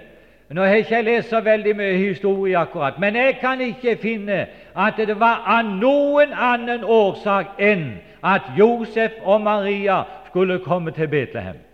nå 0.50 0.62
har 0.62 0.68
jeg 0.68 0.78
ikke 0.78 1.02
lest 1.02 1.30
så 1.30 1.40
veldig 1.40 1.72
mye 1.76 1.96
historie 1.98 2.58
akkurat, 2.58 3.00
men 3.02 3.16
jeg 3.16 3.38
kan 3.40 3.60
ikke 3.60 3.96
finne 3.96 4.46
at 4.76 4.94
det 4.96 5.18
var 5.20 5.42
av 5.42 5.66
noen 5.66 6.30
annen 6.30 6.84
årsak 6.84 7.58
enn 7.58 7.96
at 8.22 8.52
Josef 8.58 9.18
og 9.24 9.40
Maria 9.42 10.04
skulle 10.28 10.60
komme 10.62 10.94
til 10.94 11.08
Betlehem. 11.08 11.65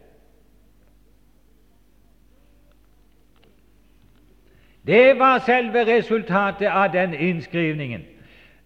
Det 4.87 5.19
var 5.19 5.39
selve 5.39 5.87
resultatet 5.97 6.67
av 6.67 6.93
den 6.93 7.15
innskrivningen. 7.15 8.03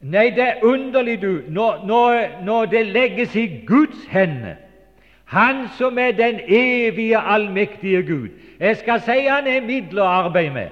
Nei, 0.00 0.30
det 0.30 0.42
er 0.42 0.64
underlig, 0.64 1.22
du, 1.22 1.42
når, 1.48 1.82
når, 1.86 2.44
når 2.44 2.64
det 2.64 2.86
legges 2.86 3.36
i 3.36 3.64
Guds 3.66 4.06
hender, 4.08 4.54
Han 5.26 5.68
som 5.78 5.98
er 5.98 6.10
den 6.12 6.40
evige, 6.48 7.18
allmektige 7.18 8.02
Gud. 8.02 8.28
Jeg 8.60 8.76
skal 8.76 9.00
si 9.00 9.26
han 9.26 9.46
er 9.46 9.60
middel 9.60 9.98
å 9.98 10.04
arbeide 10.06 10.52
med. 10.54 10.68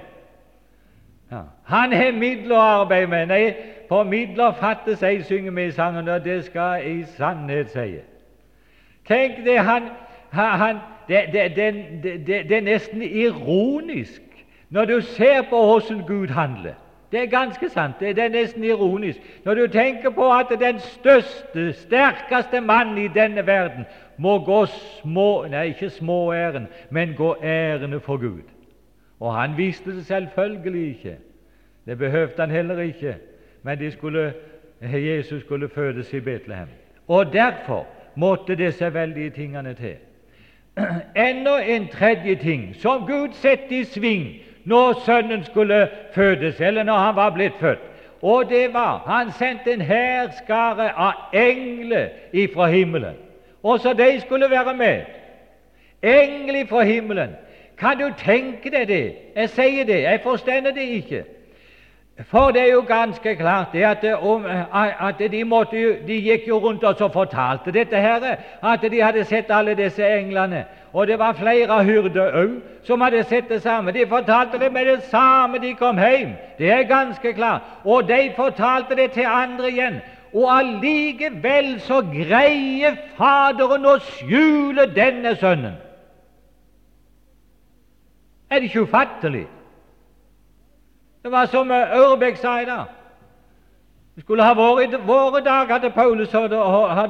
Ja, 1.31 1.41
han 1.67 1.93
er 1.93 2.11
middel 2.15 2.53
å 2.55 2.61
arbeide 2.61 3.09
med. 3.11 3.27
Nei, 3.27 3.49
på 3.89 4.03
midler 4.03 4.55
fattes 4.59 5.03
ei, 5.03 5.21
synger 5.23 5.51
vi 5.51 5.67
i 5.67 5.71
sangen, 5.75 6.07
og 6.09 6.23
det 6.25 6.43
skal 6.45 6.85
i 6.87 7.03
sannhet 7.17 7.73
si. 7.73 7.99
Tenk 9.07 9.43
det, 9.45 9.59
han, 9.59 9.89
han 10.31 10.79
det, 11.07 11.25
det, 11.33 11.45
det, 11.55 12.15
det, 12.27 12.57
er 12.57 12.65
nesten 12.65 13.01
ironisk 13.01 14.21
når 14.69 14.85
du 14.85 15.01
ser 15.01 15.41
på 15.49 15.65
hvordan 15.65 16.03
Gud 16.07 16.27
handler. 16.27 16.73
Det 17.11 17.23
er 17.23 17.25
ganske 17.25 17.69
sant. 17.69 17.99
Det 17.99 18.19
er 18.19 18.29
nesten 18.29 18.63
ironisk. 18.63 19.19
Når 19.45 19.53
du 19.53 19.67
tenker 19.67 20.09
på 20.09 20.31
at 20.33 20.47
den 20.59 20.79
største, 20.79 21.73
sterkeste 21.73 22.61
mannen 22.61 22.97
i 22.97 23.07
denne 23.07 23.47
verden 23.47 23.85
må 24.17 24.39
gå 24.39 24.65
små 24.65 25.45
Nei, 25.47 25.67
ikke 25.67 25.89
små 25.89 26.33
æren, 26.33 26.67
men 26.89 27.13
gå 27.13 27.35
ærende 27.43 27.99
for 27.99 28.17
Gud. 28.17 28.41
Og 29.19 29.35
han 29.35 29.57
viste 29.57 29.95
det 29.95 30.05
selvfølgelig 30.05 30.89
ikke. 30.89 31.17
Det 31.85 31.97
behøvde 31.97 32.33
han 32.37 32.51
heller 32.51 32.79
ikke. 32.79 33.15
Men 33.63 33.91
skulle, 33.91 34.33
Jesus 34.81 35.41
skulle 35.41 35.69
fødes 35.69 36.13
i 36.13 36.19
Betlehem. 36.19 36.67
Og 37.07 37.33
derfor 37.33 37.87
måtte 38.15 38.55
disse 38.55 38.93
veldige 38.93 39.29
tingene 39.29 39.73
til. 39.73 39.95
Enda 41.29 41.75
en 41.75 41.87
tredje 41.87 42.35
ting 42.35 42.75
som 42.75 43.07
Gud 43.07 43.33
setter 43.33 43.79
i 43.79 43.83
sving 43.83 44.27
når 44.65 45.01
Sønnen 45.05 45.43
skulle 45.43 45.89
fødes, 46.13 46.61
eller 46.61 46.83
når 46.83 46.97
han 46.97 47.15
var 47.15 47.29
blitt 47.29 47.53
født. 47.59 47.79
Og 48.21 48.49
det 48.49 48.73
var 48.73 48.97
Han 49.07 49.31
sendte 49.31 49.73
en 49.73 49.81
hærskare 49.81 50.91
av 50.97 51.13
engler 51.33 52.07
ifra 52.33 52.67
himmelen. 52.67 53.15
Også 53.63 53.93
de 53.93 54.21
skulle 54.21 54.49
være 54.49 54.73
med. 54.73 55.01
Engler 56.03 56.65
fra 56.65 56.83
himmelen. 56.83 57.29
Kan 57.77 57.97
du 57.97 58.09
tenke 58.17 58.69
deg 58.71 58.87
det? 58.87 59.15
Jeg 59.35 59.49
sier 59.49 59.85
det, 59.85 60.01
jeg 60.01 60.19
forstår 60.23 60.71
det 60.75 60.77
ikke. 60.81 61.23
For 62.23 62.51
det 62.51 62.61
er 62.61 62.71
jo 62.71 62.83
ganske 62.87 63.35
klart 63.35 63.73
det 63.73 63.83
at, 63.83 64.03
at 65.01 65.31
de, 65.31 65.43
måtte, 65.43 65.97
de, 66.07 66.15
gikk 66.23 66.47
jo 66.47 66.57
rundt 66.63 66.83
og 66.83 67.11
fortalte 67.11 67.71
dette 67.75 67.99
her, 67.99 68.37
at 68.63 68.81
de 68.91 69.01
hadde 69.03 69.25
sett 69.27 69.51
alle 69.51 69.75
disse 69.75 70.07
englene. 70.07 70.65
Og 70.93 71.07
det 71.07 71.19
var 71.19 71.33
flere 71.35 71.83
hyrder 71.83 72.37
òg 72.39 72.53
som 72.87 73.01
hadde 73.01 73.23
sett 73.27 73.49
det 73.51 73.61
samme. 73.61 73.91
De 73.91 74.07
fortalte 74.07 74.59
det 74.59 74.71
med 74.71 74.85
det 74.85 75.03
samme 75.11 75.59
de 75.59 75.73
kom 75.75 75.99
hjem. 75.99 76.37
Det 76.57 76.71
er 76.71 76.87
ganske 76.87 77.33
klart. 77.33 77.61
Og 77.83 78.07
de 78.07 78.31
fortalte 78.35 78.95
det 78.95 79.11
til 79.11 79.27
andre 79.27 79.71
igjen. 79.71 79.99
Og 80.33 80.47
allikevel 80.57 81.81
så 81.83 81.99
greier 82.01 82.95
Faderen 83.17 83.85
å 83.85 83.97
skjule 83.99 84.87
denne 84.95 85.35
sønnen. 85.35 85.75
Er 88.49 88.59
det 88.59 88.71
ikke 88.71 88.87
ufattelig? 88.87 89.47
Det 91.25 91.31
var 91.31 91.45
som 91.45 91.71
Ørbekk 91.71 92.37
sa 92.37 92.59
i 92.61 92.65
dag. 92.65 92.83
Det 94.15 94.23
skulle 94.23 94.43
ha 94.45 94.53
vært 94.53 94.93
i 94.93 94.97
våre 95.07 95.39
dager 95.41 95.79
at 95.79 95.93
Paulus 95.93 96.29
hadde, 96.31 96.59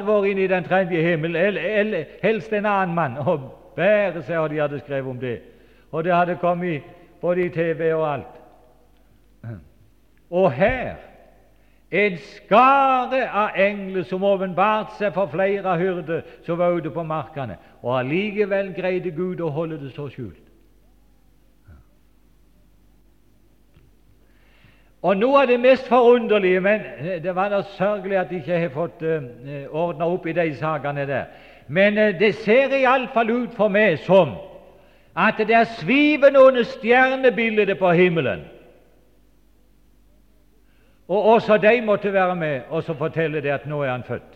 vært 0.07 0.27
inne 0.29 0.45
i 0.45 0.48
den 0.48 0.63
tredje 0.63 1.01
himmel, 1.03 1.36
eller 1.36 2.05
helst 2.22 2.53
en 2.53 2.65
annen 2.65 2.95
mann. 2.95 3.17
Og 3.17 3.50
bære 3.75 4.24
seg 4.24 4.39
hva 4.39 4.48
de 4.48 4.62
hadde 4.62 4.79
skrevet 4.79 5.12
om 5.12 5.19
det. 5.19 5.34
Og 5.91 6.07
det 6.07 6.15
hadde 6.15 6.38
kommet 6.39 6.88
både 7.22 7.43
i 7.43 7.50
TV 7.50 7.91
og 7.91 8.05
alt. 8.13 8.39
Og 10.31 10.48
her 10.51 10.95
en 11.91 12.17
skare 12.17 13.25
av 13.27 13.60
engler 13.67 14.07
som 14.07 14.24
åpenbarte 14.24 14.95
seg 14.95 15.12
for 15.13 15.27
flere 15.27 15.75
hyrder 15.75 16.24
som 16.48 16.63
var 16.63 16.72
ute 16.72 16.89
på 16.89 17.03
markene. 17.03 17.60
Og 17.84 18.00
allikevel 18.00 18.72
greide 18.79 19.12
Gud 19.12 19.43
å 19.43 19.51
holde 19.51 19.84
det 19.84 19.91
så 19.91 20.07
skjult. 20.07 20.45
Og 25.06 25.18
Noe 25.18 25.44
av 25.44 25.48
det 25.48 25.60
mest 25.62 25.86
forunderlige 25.88 26.62
Men 26.66 26.82
eh, 26.98 27.24
det 27.24 27.36
var 27.36 27.52
da 27.54 27.62
sørgelig 27.76 28.18
at 28.18 28.32
jeg 28.32 28.42
ikke 28.42 28.60
har 28.60 28.72
fått 28.74 29.04
uh, 29.06 29.10
eh, 29.46 29.68
ordna 29.70 30.08
opp 30.10 30.26
i 30.26 30.34
de 30.34 30.48
sakene 30.58 31.06
der. 31.06 31.28
Men 31.68 31.98
uh, 31.98 32.20
det 32.20 32.36
ser 32.42 32.74
iallfall 32.74 33.30
ut 33.30 33.54
for 33.54 33.70
meg 33.70 34.00
som 34.06 34.34
at 35.16 35.38
det 35.38 35.54
er 35.56 35.70
svivende 35.78 36.42
under 36.42 36.64
stjernebildet 36.64 37.78
på 37.80 37.92
himmelen. 37.92 38.42
Og 41.08 41.26
også 41.36 41.58
de 41.58 41.82
måtte 41.86 42.14
være 42.14 42.36
med 42.36 42.62
og 42.70 42.84
så 42.84 42.94
fortelle 42.94 43.42
det 43.42 43.54
at 43.54 43.68
nå 43.70 43.84
er 43.84 43.92
han 43.92 44.04
født. 44.04 44.34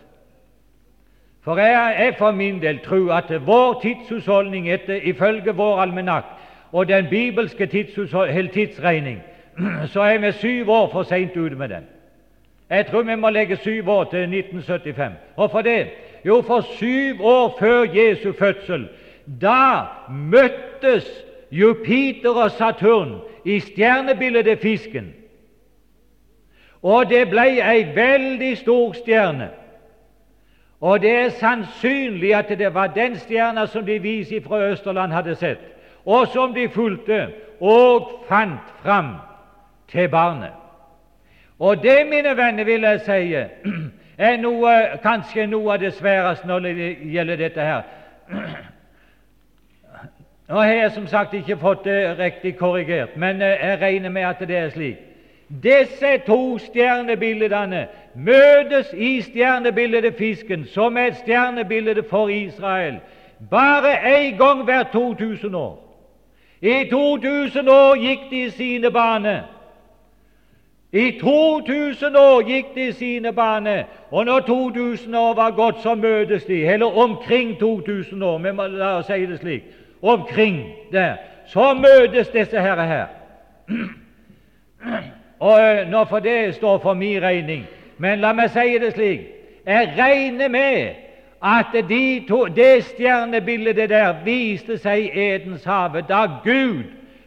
For 1.44 1.58
jeg, 1.58 1.96
jeg 1.98 2.14
for 2.18 2.30
min 2.30 2.62
del 2.62 2.78
tror 2.84 3.12
at 3.12 3.46
vår 3.46 3.80
tidshusholdning 3.82 4.70
etter, 4.70 5.02
ifølge 5.02 5.52
vår 5.52 5.80
almanakk 5.82 6.24
og 6.72 6.88
den 6.88 7.10
bibelske 7.10 7.66
tidsregning 7.66 9.20
så 9.92 10.00
er 10.00 10.18
vi 10.18 10.32
syv 10.32 10.70
år 10.70 10.88
for 10.92 11.02
seint 11.02 11.36
ute 11.36 11.56
med 11.56 11.68
den. 11.68 11.86
Jeg 12.70 12.86
tror 12.86 13.02
vi 13.02 13.14
må 13.14 13.30
legge 13.30 13.56
syv 13.56 13.88
år 13.88 14.04
til 14.04 14.20
1975. 14.20 15.14
Hvorfor 15.34 15.62
det? 15.62 15.88
Jo, 16.24 16.42
for 16.46 16.60
syv 16.60 17.24
år 17.24 17.56
før 17.58 17.82
Jesu 17.82 18.32
fødsel, 18.32 18.88
da 19.40 19.80
møttes 20.10 21.24
Jupiter 21.50 22.30
og 22.30 22.50
Saturn 22.50 23.20
i 23.44 23.60
stjernebildet 23.60 24.58
Fisken. 24.58 25.14
Og 26.82 27.10
det 27.10 27.28
ble 27.28 27.60
ei 27.60 27.82
veldig 27.94 28.56
stor 28.58 28.92
stjerne. 28.92 29.50
Og 30.80 31.00
det 31.00 31.10
er 31.10 31.28
sannsynlig 31.28 32.34
at 32.34 32.48
det 32.48 32.74
var 32.74 32.86
den 32.86 33.16
stjerna 33.16 33.66
som 33.66 33.84
de 33.86 33.98
vise 33.98 34.40
fra 34.40 34.62
Østerland 34.70 35.12
hadde 35.12 35.34
sett, 35.34 35.60
og 36.04 36.28
som 36.32 36.54
de 36.54 36.68
fulgte 36.68 37.26
og 37.60 38.24
fant 38.28 38.72
fram 38.82 39.12
til 39.90 40.08
barnet. 40.08 40.50
Og 41.58 41.82
det, 41.82 42.06
mine 42.10 42.36
venner, 42.36 42.64
vil 42.64 42.80
jeg 42.80 43.00
si, 43.00 43.34
er 44.28 44.36
noe, 44.40 44.74
kanskje 45.02 45.46
noe 45.46 45.72
av 45.72 45.80
det 45.80 45.92
sværeste 45.94 46.48
når 46.48 46.58
det 46.60 46.96
gjelder 47.12 47.36
dette 47.36 47.60
her. 47.60 47.82
Nå 50.50 50.58
har 50.58 50.72
jeg 50.72 50.90
som 50.92 51.06
sagt 51.06 51.34
ikke 51.34 51.56
fått 51.56 51.84
det 51.84 52.18
riktig 52.18 52.56
korrigert, 52.58 53.16
men 53.16 53.42
eh, 53.42 53.60
jeg 53.60 53.80
regner 53.80 54.10
med 54.10 54.22
at 54.22 54.40
det 54.48 54.56
er 54.56 54.70
slik. 54.70 54.96
Disse 55.62 56.18
to 56.26 56.58
stjernebildene 56.58 57.86
møtes 58.14 58.92
i 58.94 59.20
stjernebildet 59.22 60.14
fisken, 60.18 60.64
som 60.64 60.96
er 60.96 61.10
et 61.10 61.16
stjernebilde 61.16 62.02
for 62.10 62.28
Israel, 62.28 62.98
bare 63.50 63.94
én 64.16 64.36
gang 64.38 64.64
hvert 64.64 64.92
2000 64.92 65.54
år. 65.54 65.78
I 66.60 66.90
2000 66.90 67.68
år 67.68 67.96
gikk 67.96 68.30
de 68.30 68.44
i 68.44 68.50
sine 68.50 68.90
baner. 68.90 69.42
I 70.92 71.20
2000 71.20 72.16
år 72.16 72.42
gikk 72.42 72.74
de 72.74 72.92
sine 72.92 73.32
baner, 73.32 73.84
og 74.10 74.24
når 74.24 74.40
2000 74.40 75.14
år 75.14 75.34
var 75.34 75.50
gått, 75.50 75.82
så 75.82 75.94
møtes 75.94 76.44
de, 76.44 76.66
eller 76.66 76.98
omkring 76.98 77.58
2000 77.58 78.22
år, 78.22 78.38
må 78.38 78.66
la 78.66 78.96
oss 78.98 79.06
si 79.06 79.26
det 79.26 79.38
slik, 79.38 79.68
omkring 80.02 80.64
der, 80.92 81.14
så 81.46 81.74
møtes 81.74 82.28
disse 82.28 82.60
herre 82.60 82.86
her. 82.86 83.06
Og 85.40 85.60
eh, 85.60 85.86
nå 85.88 86.04
for 86.04 86.18
det 86.18 86.54
står 86.54 86.78
for 86.78 86.94
min 86.94 87.22
regning, 87.22 87.64
men 87.98 88.20
la 88.20 88.32
meg 88.32 88.50
si 88.50 88.78
det 88.82 88.92
slik. 88.92 89.28
Jeg 89.66 89.92
regner 89.98 90.48
med 90.48 90.94
at 91.42 91.72
de 91.88 92.24
to, 92.28 92.44
det 92.46 92.84
stjernebildet 92.84 93.88
der 93.88 94.24
viste 94.24 94.76
seg 94.78 95.06
i 95.06 95.28
Edens 95.30 95.64
hage 95.64 96.02
da 96.08 96.26
Gud 96.44 96.82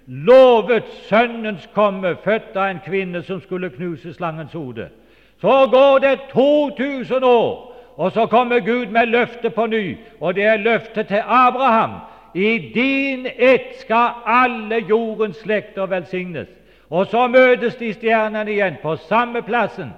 lovet 0.08 0.84
Sønnens 1.10 1.70
komme, 1.74 2.16
født 2.24 2.56
av 2.56 2.70
en 2.70 2.82
kvinne 2.86 3.24
som 3.24 3.42
skulle 3.42 3.70
knuse 3.70 4.14
slangens 4.14 4.54
hode. 4.54 4.90
Så 5.42 5.68
går 5.72 6.00
det 6.00 6.20
2000 6.32 7.24
år, 7.24 7.74
og 7.96 8.12
så 8.12 8.26
kommer 8.26 8.60
Gud 8.60 8.86
med 8.86 9.06
løftet 9.06 9.54
på 9.54 9.66
ny, 9.66 9.98
og 10.20 10.36
det 10.36 10.44
er 10.44 10.58
løftet 10.58 11.08
til 11.08 11.22
Abraham. 11.28 11.92
i 12.34 12.58
din 12.58 13.28
ett 13.38 13.80
skal 13.80 14.10
alle 14.26 14.76
jordens 14.90 15.38
slekter 15.38 15.86
velsignes. 15.86 16.48
Og 16.90 17.08
så 17.08 17.28
møtes 17.28 17.76
de 17.76 17.94
stjernene 17.94 18.52
igjen 18.52 18.78
på 18.82 18.96
samme 18.96 19.42
plassen 19.42 19.94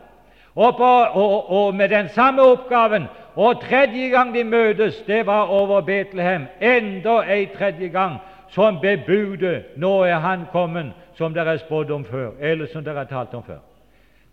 og, 0.55 0.77
på, 0.77 0.91
og, 1.21 1.49
og 1.51 1.75
med 1.75 1.89
den 1.89 2.09
samme 2.09 2.41
oppgaven. 2.41 3.07
Og 3.35 3.61
tredje 3.61 4.09
gang 4.09 4.35
de 4.35 4.43
møtes, 4.43 4.95
det 5.07 5.25
var 5.25 5.51
over 5.51 5.81
Betlehem. 5.81 6.47
Enda 6.61 7.21
ei 7.27 7.45
tredje 7.45 7.87
gang 7.87 8.19
som 8.55 8.79
bebudet 8.79 9.65
nå 9.75 10.03
er 10.03 10.19
han 10.23 10.45
kommet, 10.51 10.93
som 11.17 11.33
dere 11.33 11.57
er 11.57 11.63
spådd 11.63 11.91
om 11.91 12.05
før, 12.05 12.31
eller 12.39 12.69
som 12.71 12.83
dere 12.83 13.03
har 13.03 13.09
talt 13.11 13.33
om 13.33 13.43
før. 13.43 13.59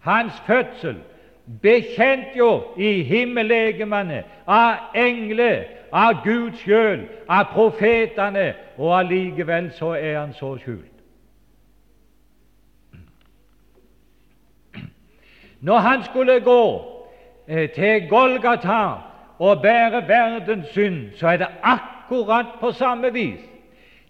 Hans 0.01 0.33
fødsel 0.47 0.97
bekjentgjort 1.63 2.79
i 2.79 3.03
himmellegemene 3.03 4.23
av 4.47 4.95
engler, 4.95 5.65
av 5.93 6.23
Gud 6.25 6.55
sjøl, 6.63 7.03
av 7.29 7.51
profetene, 7.53 8.53
og 8.79 8.95
allikevel 9.01 9.73
så 9.75 9.93
er 9.99 10.19
han 10.21 10.33
så 10.39 10.55
skjult. 10.63 10.89
Når 15.63 15.79
han 15.79 16.03
skulle 16.03 16.41
gå 16.41 16.63
eh, 17.47 17.71
til 17.71 18.09
Golgata 18.11 18.85
og 19.39 19.63
bære 19.63 20.09
verdens 20.09 20.69
synd, 20.75 21.13
så 21.19 21.29
er 21.29 21.37
det 21.37 21.49
akkurat 21.63 22.59
på 22.61 22.73
samme 22.73 23.13
vis. 23.13 23.52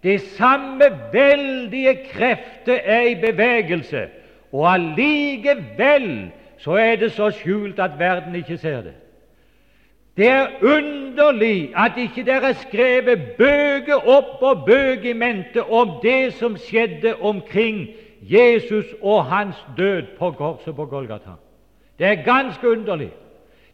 De 0.03 0.19
samme 0.19 0.83
veldige 1.13 1.95
krefter 2.11 2.79
er 2.83 3.01
i 3.01 3.15
bevegelse, 3.15 4.07
og 4.51 4.73
allikevel 4.73 6.31
så 6.57 6.71
er 6.71 6.95
det 6.95 7.11
så 7.11 7.29
skjult 7.31 7.79
at 7.79 7.99
verden 7.99 8.35
ikke 8.35 8.57
ser 8.57 8.81
det. 8.81 8.93
Det 10.17 10.27
er 10.27 10.47
underlig 10.61 11.73
at 11.75 11.91
ikke 11.97 12.23
det 12.25 12.33
er 12.33 12.53
skrevet 12.53 13.21
bøker 13.37 14.07
opp 14.07 14.41
og 14.41 14.65
bøker 14.65 15.09
i 15.09 15.13
mente 15.13 15.63
om 15.63 15.97
det 16.03 16.33
som 16.33 16.57
skjedde 16.57 17.15
omkring 17.21 17.87
Jesus 18.21 18.85
og 19.01 19.25
hans 19.25 19.55
død 19.77 20.03
på 20.19 20.31
korset 20.31 20.75
på 20.75 20.85
Golgata. 20.85 21.35
Det 21.99 22.07
er 22.07 22.23
ganske 22.23 22.69
underlig. 22.69 23.09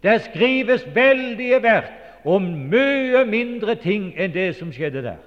Det 0.04 0.22
skrives 0.22 0.88
veldige 0.96 1.64
verk 1.64 1.92
om 2.26 2.44
mye 2.44 3.26
mindre 3.26 3.76
ting 3.76 4.14
enn 4.18 4.34
det 4.34 4.56
som 4.56 4.72
skjedde 4.72 5.04
der. 5.04 5.20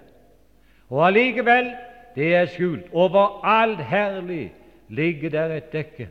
Og 0.93 1.07
allikevel, 1.07 1.71
det 2.15 2.35
er 2.37 2.51
skjult. 2.53 2.91
Over 2.93 3.41
alt 3.49 3.81
herlig 3.81 4.53
ligger 4.89 5.31
der 5.31 5.55
et 5.57 5.73
dekke. 5.73 6.09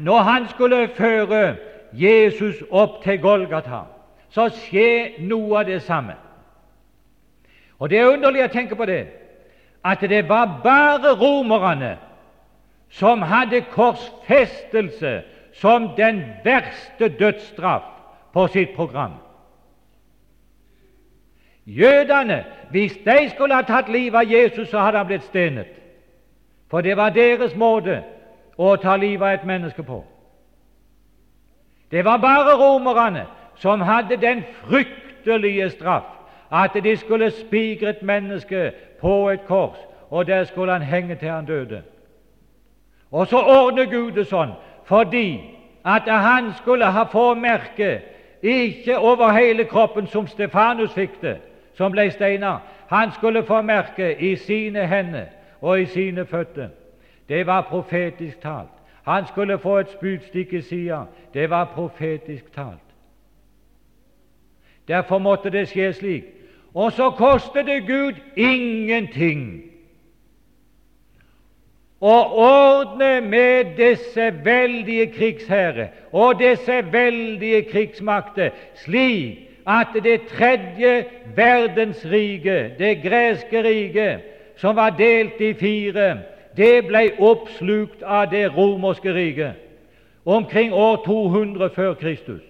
Når 0.00 0.18
han 0.18 0.48
skulle 0.48 0.88
føre 0.88 1.56
Jesus 1.92 2.64
opp 2.70 3.02
til 3.04 3.20
Golgata, 3.20 3.80
så 4.30 4.48
skjer 4.48 5.22
noe 5.22 5.58
av 5.62 5.70
det 5.70 5.82
samme. 5.86 6.18
Og 7.78 7.90
Det 7.90 7.98
er 7.98 8.10
underlig 8.10 8.44
å 8.44 8.52
tenke 8.52 8.76
på 8.76 8.84
det, 8.84 9.06
at 9.84 10.00
det 10.00 10.28
var 10.28 10.60
bare 10.64 11.14
romerne 11.16 11.96
som 12.90 13.22
hadde 13.22 13.62
korsfestelse 13.70 15.22
som 15.54 15.92
den 15.96 16.24
verste 16.44 17.08
dødsstraff 17.08 17.86
på 18.32 18.46
sitt 18.46 18.74
program. 18.76 19.14
Jødene, 21.70 22.44
hvis 22.70 22.92
de 23.04 23.30
skulle 23.30 23.54
ha 23.54 23.62
tatt 23.62 23.88
livet 23.88 24.18
av 24.18 24.32
Jesus, 24.32 24.68
så 24.68 24.78
hadde 24.78 24.98
han 24.98 25.06
blitt 25.06 25.22
stenet. 25.22 25.66
For 26.70 26.80
det 26.80 26.96
var 26.96 27.14
deres 27.14 27.54
måte 27.56 28.00
å 28.58 28.76
ta 28.76 28.96
livet 28.96 29.26
av 29.26 29.34
et 29.34 29.46
menneske 29.46 29.82
på. 29.82 30.00
Det 31.90 32.04
var 32.04 32.18
bare 32.18 32.56
romerne 32.58 33.26
som 33.56 33.80
hadde 33.80 34.16
den 34.16 34.42
fryktelige 34.64 35.70
straff 35.70 36.10
at 36.50 36.74
de 36.74 36.96
skulle 36.96 37.30
spigre 37.30 37.90
et 37.90 38.02
menneske 38.02 38.72
på 39.00 39.30
et 39.30 39.46
kors, 39.46 39.78
og 40.10 40.26
der 40.26 40.44
skulle 40.44 40.72
han 40.72 40.82
henge 40.82 41.14
til 41.14 41.28
han 41.28 41.46
døde. 41.46 41.82
Og 43.10 43.26
så 43.26 43.38
ordner 43.38 43.84
Gud 43.84 44.12
det 44.12 44.26
sånn 44.26 44.56
fordi 44.90 45.38
at 45.86 46.08
han 46.10 46.50
skulle 46.58 46.90
ha 46.90 47.04
få 47.06 47.34
merke 47.34 48.00
ikke 48.42 48.98
over 48.98 49.30
hele 49.32 49.64
kroppen 49.64 50.06
som 50.06 50.26
Stefanus 50.26 50.92
fikk 50.92 51.20
det, 51.22 51.36
som 51.74 51.92
ble 51.92 52.10
steina. 52.10 52.58
Han 52.88 53.12
skulle 53.12 53.44
få 53.46 53.62
merke 53.62 54.14
i 54.18 54.36
sine 54.36 54.86
hender 54.86 55.26
og 55.60 55.80
i 55.80 55.86
sine 55.86 56.26
føtter. 56.26 56.68
Det 57.28 57.46
var 57.46 57.66
profetisk 57.70 58.40
talt. 58.40 58.74
Han 59.04 59.26
skulle 59.26 59.58
få 59.58 59.78
et 59.78 59.90
spydstikk 59.90 60.52
i 60.52 60.60
sida. 60.60 61.04
Det 61.34 61.50
var 61.50 61.64
profetisk 61.74 62.54
talt. 62.54 62.86
Derfor 64.88 65.18
måtte 65.18 65.50
det 65.50 65.68
skje 65.68 65.92
slik. 65.92 66.24
Og 66.74 66.92
så 66.92 67.10
kostet 67.10 67.66
det 67.66 67.86
Gud 67.86 68.18
ingenting 68.36 69.70
å 72.00 72.16
ordne 72.40 73.20
med 73.20 73.74
disse 73.76 74.30
veldige 74.44 75.06
krigsherrer 75.12 75.88
og 76.12 76.38
disse 76.40 76.80
veldige 76.92 77.62
krigsmakter 77.68 78.54
slik 78.84 79.49
at 79.70 79.94
det 80.04 80.20
tredje 80.28 81.04
verdensriket, 81.36 82.78
det 82.78 83.02
greske 83.02 83.62
riket, 83.62 84.20
som 84.56 84.76
var 84.76 84.90
delt 84.98 85.40
i 85.40 85.52
fire, 85.54 86.18
det 86.56 86.86
ble 86.88 87.04
oppslukt 87.18 88.02
av 88.02 88.30
det 88.32 88.48
romerske 88.56 89.14
riket 89.14 89.66
omkring 90.24 90.72
år 90.74 91.02
200 91.04 91.70
før 91.74 91.94
Kristus. 91.94 92.42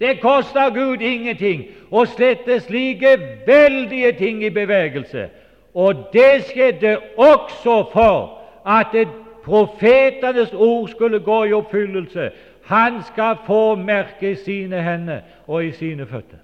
Det 0.00 0.20
kosta 0.20 0.68
Gud 0.74 1.02
ingenting 1.02 1.66
å 1.90 2.04
slette 2.08 2.60
slike 2.64 3.12
veldige 3.46 4.12
ting 4.18 4.40
i 4.44 4.50
bevegelse. 4.50 5.28
Og 5.74 6.08
det 6.12 6.44
skjedde 6.48 6.96
også 7.16 7.76
for 7.92 8.40
at 8.66 8.96
profetenes 9.44 10.54
ord 10.54 10.88
skulle 10.88 11.20
gå 11.20 11.44
i 11.44 11.52
oppfyllelse. 11.52 12.30
Han 12.64 13.02
skal 13.02 13.36
få 13.46 13.74
merke 13.74 14.30
i 14.30 14.34
sine 14.34 14.82
hender 14.82 15.20
og 15.46 15.64
i 15.64 15.72
sine 15.72 16.06
føtter. 16.06 16.38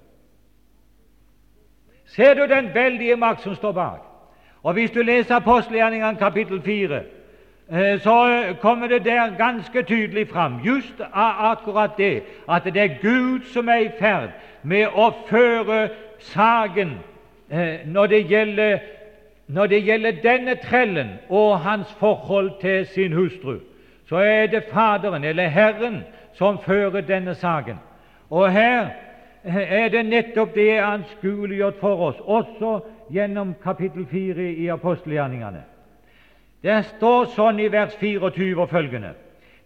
Ser 2.05 2.33
du 2.33 2.41
den 2.53 2.73
veldige 2.73 3.15
makt 3.15 3.41
som 3.41 3.55
står 3.55 3.71
bak? 3.71 3.99
Og 4.63 4.73
Hvis 4.73 4.91
du 4.91 5.01
leser 5.01 5.35
apostelgjerningene 5.35 6.17
kapittel 6.17 6.61
4, 6.61 7.01
eh, 7.71 7.99
så 7.99 8.43
kommer 8.61 8.87
det 8.87 9.05
der 9.05 9.37
ganske 9.37 9.83
tydelig 9.83 10.29
fram 10.29 10.59
just 10.65 11.01
akkurat 11.13 11.91
det 11.97 12.23
at 12.49 12.63
det 12.63 12.77
er 12.77 13.01
Gud 13.01 13.39
som 13.53 13.69
er 13.69 13.75
i 13.77 13.91
ferd 13.99 14.29
med 14.63 14.87
å 14.95 15.11
føre 15.29 15.89
saken 16.19 16.97
eh, 17.51 17.79
når 17.85 18.05
det 18.05 18.25
gjelder 18.29 18.79
når 19.47 19.65
det 19.67 19.83
gjelder 19.83 20.11
denne 20.23 20.55
trellen 20.55 21.09
og 21.29 21.59
hans 21.59 21.87
forhold 21.99 22.51
til 22.61 22.85
sin 22.85 23.13
hustru, 23.13 23.55
så 24.09 24.15
er 24.15 24.47
det 24.47 24.63
Faderen, 24.71 25.23
eller 25.23 25.47
Herren, 25.47 26.03
som 26.33 26.59
fører 26.59 27.01
denne 27.01 27.35
saken. 27.35 27.77
Og 28.29 28.51
her 28.51 28.87
er 29.43 29.89
det 29.89 30.05
nettopp 30.05 30.55
det 30.55 30.79
anskueliggjort 30.79 31.77
for 31.79 32.01
oss, 32.07 32.15
også 32.19 32.79
gjennom 33.13 33.53
kapittel 33.63 34.07
4 34.11 34.51
i 34.51 34.67
apostelgjerningene. 34.67 35.61
Det 36.63 36.79
står 36.85 37.29
sånn 37.35 37.59
i 37.61 37.69
vers 37.71 37.93
24 37.99 38.61
og 38.61 38.69
følgende 38.69 39.13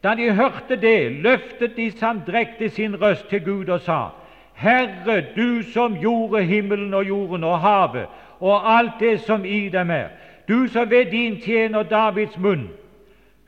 Da 0.04 0.14
de 0.20 0.34
hørte 0.36 0.76
det, 0.76 1.12
løftet 1.24 1.78
de 1.78 1.92
samdrektig 1.92 2.72
sin 2.72 3.02
røst 3.02 3.30
til 3.30 3.44
Gud 3.44 3.70
og 3.70 3.80
sa:" 3.82 4.10
Herre, 4.54 5.24
du 5.36 5.64
som 5.64 5.96
gjorde 5.96 6.44
himmelen 6.44 6.94
og 6.94 7.08
jorden 7.08 7.44
og 7.44 7.60
havet 7.60 8.08
og 8.40 8.78
alt 8.78 9.00
det 9.00 9.20
som 9.22 9.46
i 9.46 9.70
dem 9.70 9.90
er. 9.90 10.08
Du 10.48 10.68
som 10.68 10.90
ved 10.90 11.06
din 11.06 11.40
tjener 11.42 11.84
Davids 11.84 12.38
munn, 12.38 12.70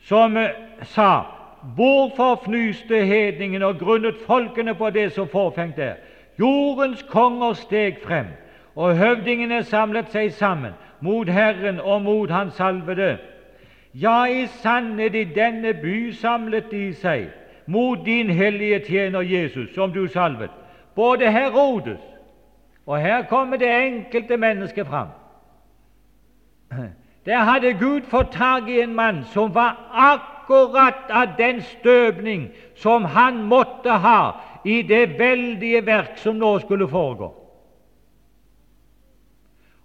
som 0.06 0.38
eh, 0.38 0.50
sa 0.84 1.24
Hvorfor 1.76 2.42
fnyste 2.46 3.06
hedningen 3.06 3.64
og 3.64 3.80
grunnet 3.80 4.16
folkene 4.28 4.76
på 4.76 4.90
det 4.90 5.12
som 5.12 5.28
forfengt 5.28 5.80
er? 5.80 5.96
Jordens 6.40 7.02
konger 7.10 7.54
steg 7.54 7.98
frem, 8.04 8.26
og 8.76 8.98
høvdingene 8.98 9.64
samlet 9.64 10.12
seg 10.14 10.34
sammen 10.34 10.76
mot 11.02 11.30
Herren 11.30 11.80
og 11.80 12.02
mot 12.02 12.30
Hans 12.30 12.54
salvede. 12.54 13.18
Ja, 13.94 14.26
i 14.26 14.46
sannhet, 14.62 15.16
i 15.16 15.24
denne 15.24 15.74
by 15.74 16.12
samlet 16.14 16.70
de 16.72 16.94
seg 16.94 17.32
mot 17.66 18.06
din 18.06 18.30
hellige 18.30 18.80
tjener 18.86 19.22
Jesus, 19.22 19.74
som 19.76 19.94
du 19.94 20.08
salvet. 20.08 20.52
Både 20.96 21.32
Herodes 21.32 22.02
og 22.86 23.02
her 23.02 23.26
kommer 23.26 23.58
det 23.58 23.74
enkelte 23.88 24.38
mennesket 24.38 24.88
fram. 24.88 25.08
Der 27.26 27.38
hadde 27.38 27.74
Gud 27.74 28.02
fått 28.02 28.32
tak 28.32 28.68
i 28.68 28.80
en 28.80 28.94
mann 28.96 29.24
som 29.24 29.56
var 29.56 29.78
akkurat 29.94 31.10
av 31.10 31.28
den 31.38 31.62
støpning 31.62 32.50
som 32.76 33.06
han 33.06 33.44
måtte 33.44 33.90
ha 33.90 34.32
i 34.66 34.82
det 34.82 35.20
veldige 35.20 35.86
verk 35.86 36.18
som 36.18 36.36
nå 36.36 36.60
skulle 36.60 36.88
foregå. 36.88 37.34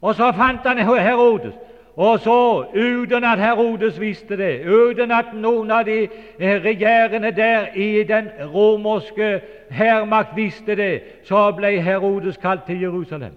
Og 0.00 0.14
så 0.14 0.32
fant 0.32 0.64
han 0.64 0.78
Herodes, 0.78 1.54
Og 1.96 2.20
så, 2.20 2.64
uten 2.74 3.24
at 3.24 3.38
Herodes 3.38 4.00
visste 4.00 4.36
det, 4.36 4.66
uten 4.66 5.10
at 5.10 5.34
noen 5.34 5.70
av 5.70 5.84
de 5.84 6.06
eh, 6.38 6.62
regjerende 6.64 7.32
der 7.36 7.74
i 7.74 8.04
den 8.08 8.30
romerske 8.54 9.40
hærmakt 9.70 10.36
visste 10.36 10.76
det, 10.76 11.02
så 11.24 11.50
ble 11.52 11.80
Herodes 11.82 12.36
kalt 12.36 12.64
til 12.64 12.80
Jerusalem. 12.80 13.34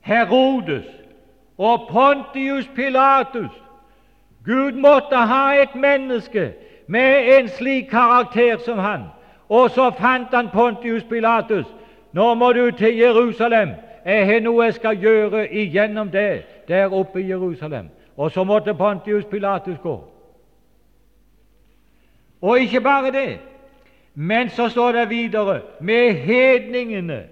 Herodes 0.00 1.03
og 1.58 1.88
Pontius 1.90 2.70
Pilatus 2.74 3.50
Gud 4.44 4.72
måtte 4.72 5.16
ha 5.16 5.62
et 5.62 5.74
menneske 5.74 6.52
med 6.86 7.38
en 7.38 7.48
slik 7.48 7.84
karakter 7.90 8.58
som 8.58 8.78
han. 8.78 9.00
Og 9.48 9.70
så 9.70 9.90
fant 9.90 10.28
han 10.32 10.48
Pontius 10.52 11.04
Pilatus. 11.04 11.66
Nå 12.12 12.34
må 12.34 12.52
du 12.52 12.70
til 12.70 12.96
Jerusalem. 12.96 13.70
Jeg 14.04 14.26
har 14.26 14.40
noe 14.40 14.64
jeg 14.64 14.74
skal 14.74 15.00
gjøre 15.00 15.46
igjennom 15.48 16.10
det 16.10 16.44
der 16.68 16.92
oppe 16.92 17.22
i 17.22 17.28
Jerusalem. 17.30 17.88
Og 18.16 18.30
så 18.30 18.44
måtte 18.44 18.74
Pontius 18.74 19.24
Pilatus 19.24 19.78
gå. 19.82 20.04
Og 22.42 22.60
ikke 22.60 22.80
bare 22.80 23.10
det, 23.12 23.38
men 24.14 24.48
så 24.48 24.68
står 24.68 24.92
det 24.92 25.10
videre 25.10 25.60
med 25.80 26.12
hedningene 26.12 27.22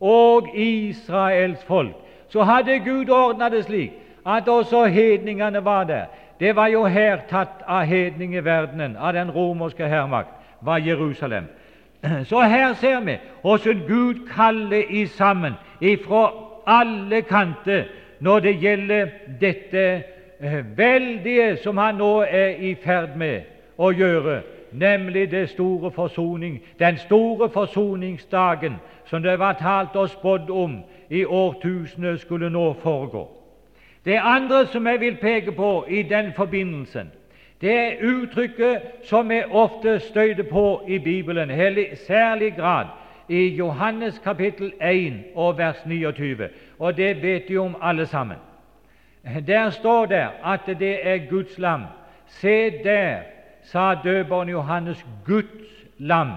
og 0.00 0.48
Israels 0.54 1.64
folk. 1.64 2.01
Så 2.32 2.42
hadde 2.42 2.78
Gud 2.78 3.10
ordna 3.10 3.48
det 3.48 3.64
slik 3.64 3.92
at 4.26 4.48
også 4.48 4.84
hedningene 4.84 5.64
var 5.64 5.84
der. 5.84 6.04
Det 6.40 6.56
var 6.56 6.66
jo 6.66 6.84
her 6.84 7.18
tatt 7.28 7.60
av 7.68 7.84
hedningeverdenen, 7.84 8.96
av 8.96 9.12
den 9.12 9.30
romerske 9.30 9.88
hærmakt, 9.88 10.30
var 10.60 10.78
Jerusalem. 10.78 11.44
Så 12.30 12.40
her 12.40 12.74
ser 12.74 13.00
vi 13.00 13.18
hvordan 13.42 13.82
Gud 13.88 14.26
kaller 14.34 14.82
i 14.90 15.06
sammen 15.06 15.52
ifra 15.80 16.30
alle 16.66 17.22
kanter 17.22 17.84
når 18.20 18.38
det 18.38 18.54
gjelder 18.62 19.08
dette 19.40 20.02
eh, 20.40 20.78
veldige 20.78 21.56
som 21.56 21.78
han 21.78 21.94
nå 21.94 22.22
er 22.22 22.56
i 22.58 22.74
ferd 22.74 23.16
med 23.16 23.42
å 23.78 23.90
gjøre, 23.90 24.40
nemlig 24.72 25.30
det 25.30 25.48
store 25.50 25.90
forsoning, 25.90 26.60
den 26.78 26.96
store 26.96 27.50
forsoningsdagen 27.50 28.80
som 29.04 29.22
det 29.22 29.38
var 29.38 29.58
talt 29.60 29.96
og 29.96 30.10
spådd 30.10 30.50
om 30.50 30.80
i 31.12 31.24
årtusenet 31.24 32.20
skulle 32.20 32.50
nå 32.50 32.72
foregå. 32.72 33.28
Det 34.04 34.16
andre 34.22 34.66
som 34.66 34.86
jeg 34.86 35.00
vil 35.00 35.16
peke 35.20 35.52
på 35.52 35.84
i 35.88 36.02
den 36.02 36.32
forbindelsen, 36.36 37.10
det 37.60 37.72
er 37.78 38.00
uttrykket 38.02 38.80
som 39.04 39.28
vi 39.28 39.42
ofte 39.50 39.98
støter 40.00 40.42
på 40.42 40.82
i 40.88 40.98
Bibelen, 40.98 41.50
i 41.50 41.84
særlig 42.06 42.54
grad 42.56 42.86
i 43.28 43.48
Johannes 43.48 44.18
kapittel 44.24 44.72
1 44.80 45.12
og 45.34 45.58
vers 45.58 45.86
29, 45.86 46.48
og 46.78 46.96
det 46.96 47.22
vet 47.22 47.48
de 47.48 47.58
om 47.58 47.76
alle 47.82 48.06
sammen. 48.06 48.36
Der 49.46 49.70
står 49.70 50.06
det 50.06 50.26
at 50.44 50.60
det 50.66 51.08
er 51.08 51.30
Guds 51.30 51.58
lam. 51.58 51.82
Se 52.26 52.70
der, 52.70 53.16
sa 53.62 53.94
døperen 53.94 54.48
Johannes, 54.48 55.06
Guds 55.26 55.86
lam. 55.98 56.28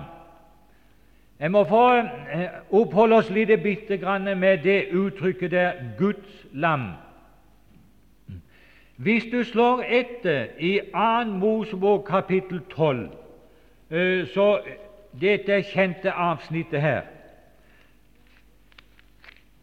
Jeg 1.39 1.51
må 1.51 1.63
få 1.63 1.95
eh, 1.95 2.45
oppholde 2.71 3.17
oss 3.19 3.29
litt 3.29 3.51
bitte 3.63 3.97
grann 3.99 4.29
med 4.39 4.63
det 4.63 4.87
uttrykket 4.95 5.51
der, 5.51 5.73
Guds 5.97 6.45
lam. 6.51 6.93
Hvis 8.95 9.25
du 9.31 9.43
slår 9.43 9.83
etter 9.83 10.45
i 10.59 10.79
2. 10.93 11.25
Mosebok 11.39 12.05
kapittel 12.07 12.61
12, 12.71 13.09
eh, 13.91 14.27
så 14.31 14.59
dette 15.21 15.59
kjente 15.73 16.11
avsnittet 16.11 16.81
her, 16.81 17.01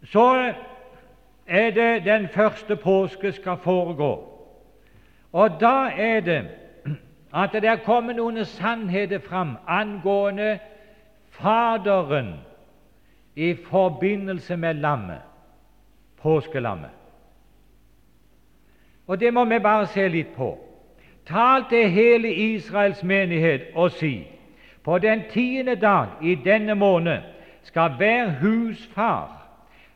så 0.04 0.52
er 1.46 1.70
det 1.70 2.04
den 2.04 2.28
første 2.28 2.76
påske 2.76 3.32
skal 3.32 3.56
foregå. 3.56 4.28
Og 5.32 5.60
da 5.60 5.88
er 5.96 6.20
det 6.20 6.42
at 7.34 7.52
det 7.52 7.64
er 7.64 7.80
kommet 7.84 8.16
noen 8.16 8.44
sannheter 8.44 9.22
fram 9.24 9.56
angående 9.66 10.58
Faderen 11.32 12.34
i 13.36 13.54
forbindelse 13.54 14.56
med 14.56 14.74
lammet, 14.74 15.22
påskelammet. 16.22 16.90
Og 19.06 19.20
det 19.20 19.34
må 19.34 19.44
vi 19.44 19.58
bare 19.58 19.86
se 19.86 20.08
litt 20.08 20.34
på. 20.36 20.52
Tal 21.26 21.64
til 21.70 21.90
hele 21.90 22.34
Israels 22.34 23.02
menighet 23.02 23.72
og 23.74 23.90
si 23.96 24.26
på 24.82 24.98
den 24.98 25.22
tiende 25.30 25.74
dag 25.74 26.06
i 26.22 26.34
denne 26.34 26.74
måned 26.74 27.22
skal 27.62 27.94
hver 27.96 28.32
husfar 28.40 29.30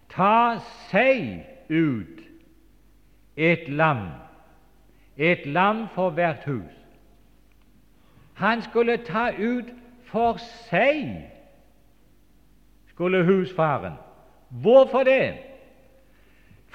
ta 0.08 0.58
seg 0.90 1.42
ut 1.68 2.22
et 3.36 3.68
lam, 3.68 4.06
et 5.16 5.46
lam 5.46 5.88
for 5.94 6.10
hvert 6.10 6.44
hus. 6.46 6.72
Han 8.34 8.62
skulle 8.62 8.96
ta 8.96 9.30
ut 9.38 9.72
for 10.06 10.40
seg, 10.70 11.26
skulle 12.94 13.24
husfaren. 13.24 13.98
Hvorfor 14.48 15.04
det? 15.04 15.34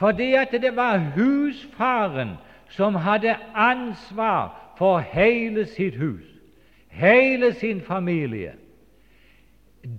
fordi 0.01 0.33
at 0.33 0.51
det 0.51 0.75
var 0.75 0.97
husfaren 0.97 2.29
som 2.69 2.95
hadde 2.95 3.35
ansvar 3.55 4.73
for 4.77 4.97
hele 4.97 5.65
sitt 5.65 5.95
hus, 5.95 6.25
hele 6.89 7.53
sin 7.53 7.81
familie. 7.81 8.51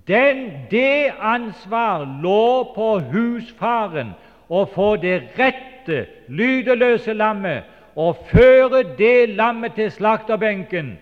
Den, 0.09 0.51
det 0.71 1.13
ansvar 1.21 2.19
lå 2.23 2.73
på 2.75 2.89
husfaren 3.13 4.11
å 4.51 4.65
få 4.75 4.97
det 4.97 5.21
rette, 5.39 6.07
lydeløse 6.29 7.15
lammet 7.15 7.63
og 7.95 8.27
føre 8.33 8.83
det 8.99 9.37
lammet 9.37 9.79
til 9.79 9.91
slakterbenken. 9.91 10.97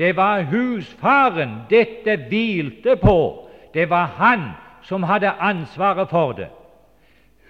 Det 0.00 0.16
var 0.16 0.42
husfaren 0.48 1.50
dette 1.70 2.16
hvilte 2.16 2.96
på. 2.96 3.48
Det 3.74 3.90
var 3.90 4.06
han 4.16 4.40
som 4.82 5.02
hadde 5.02 5.30
ansvaret 5.30 6.08
for 6.08 6.32
det. 6.32 6.46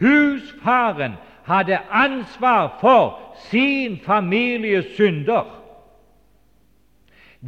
Husfaren 0.01 1.13
hadde 1.45 1.79
ansvar 1.91 2.79
for 2.81 3.19
sin 3.35 4.01
families 4.05 4.85
synder. 4.97 5.47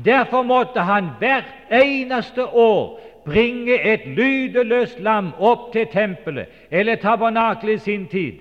Derfor 0.04 0.42
måtte 0.42 0.80
han 0.80 1.08
hvert 1.18 1.50
eneste 1.70 2.46
år 2.46 3.00
bringe 3.24 3.80
et 3.82 4.06
lydeløst 4.06 5.00
lam 5.00 5.32
opp 5.38 5.72
til 5.72 5.86
tempelet, 5.90 6.46
eller 6.70 6.94
tabernakelet 6.94 7.74
i 7.74 7.84
sin 7.90 8.06
tid. 8.06 8.38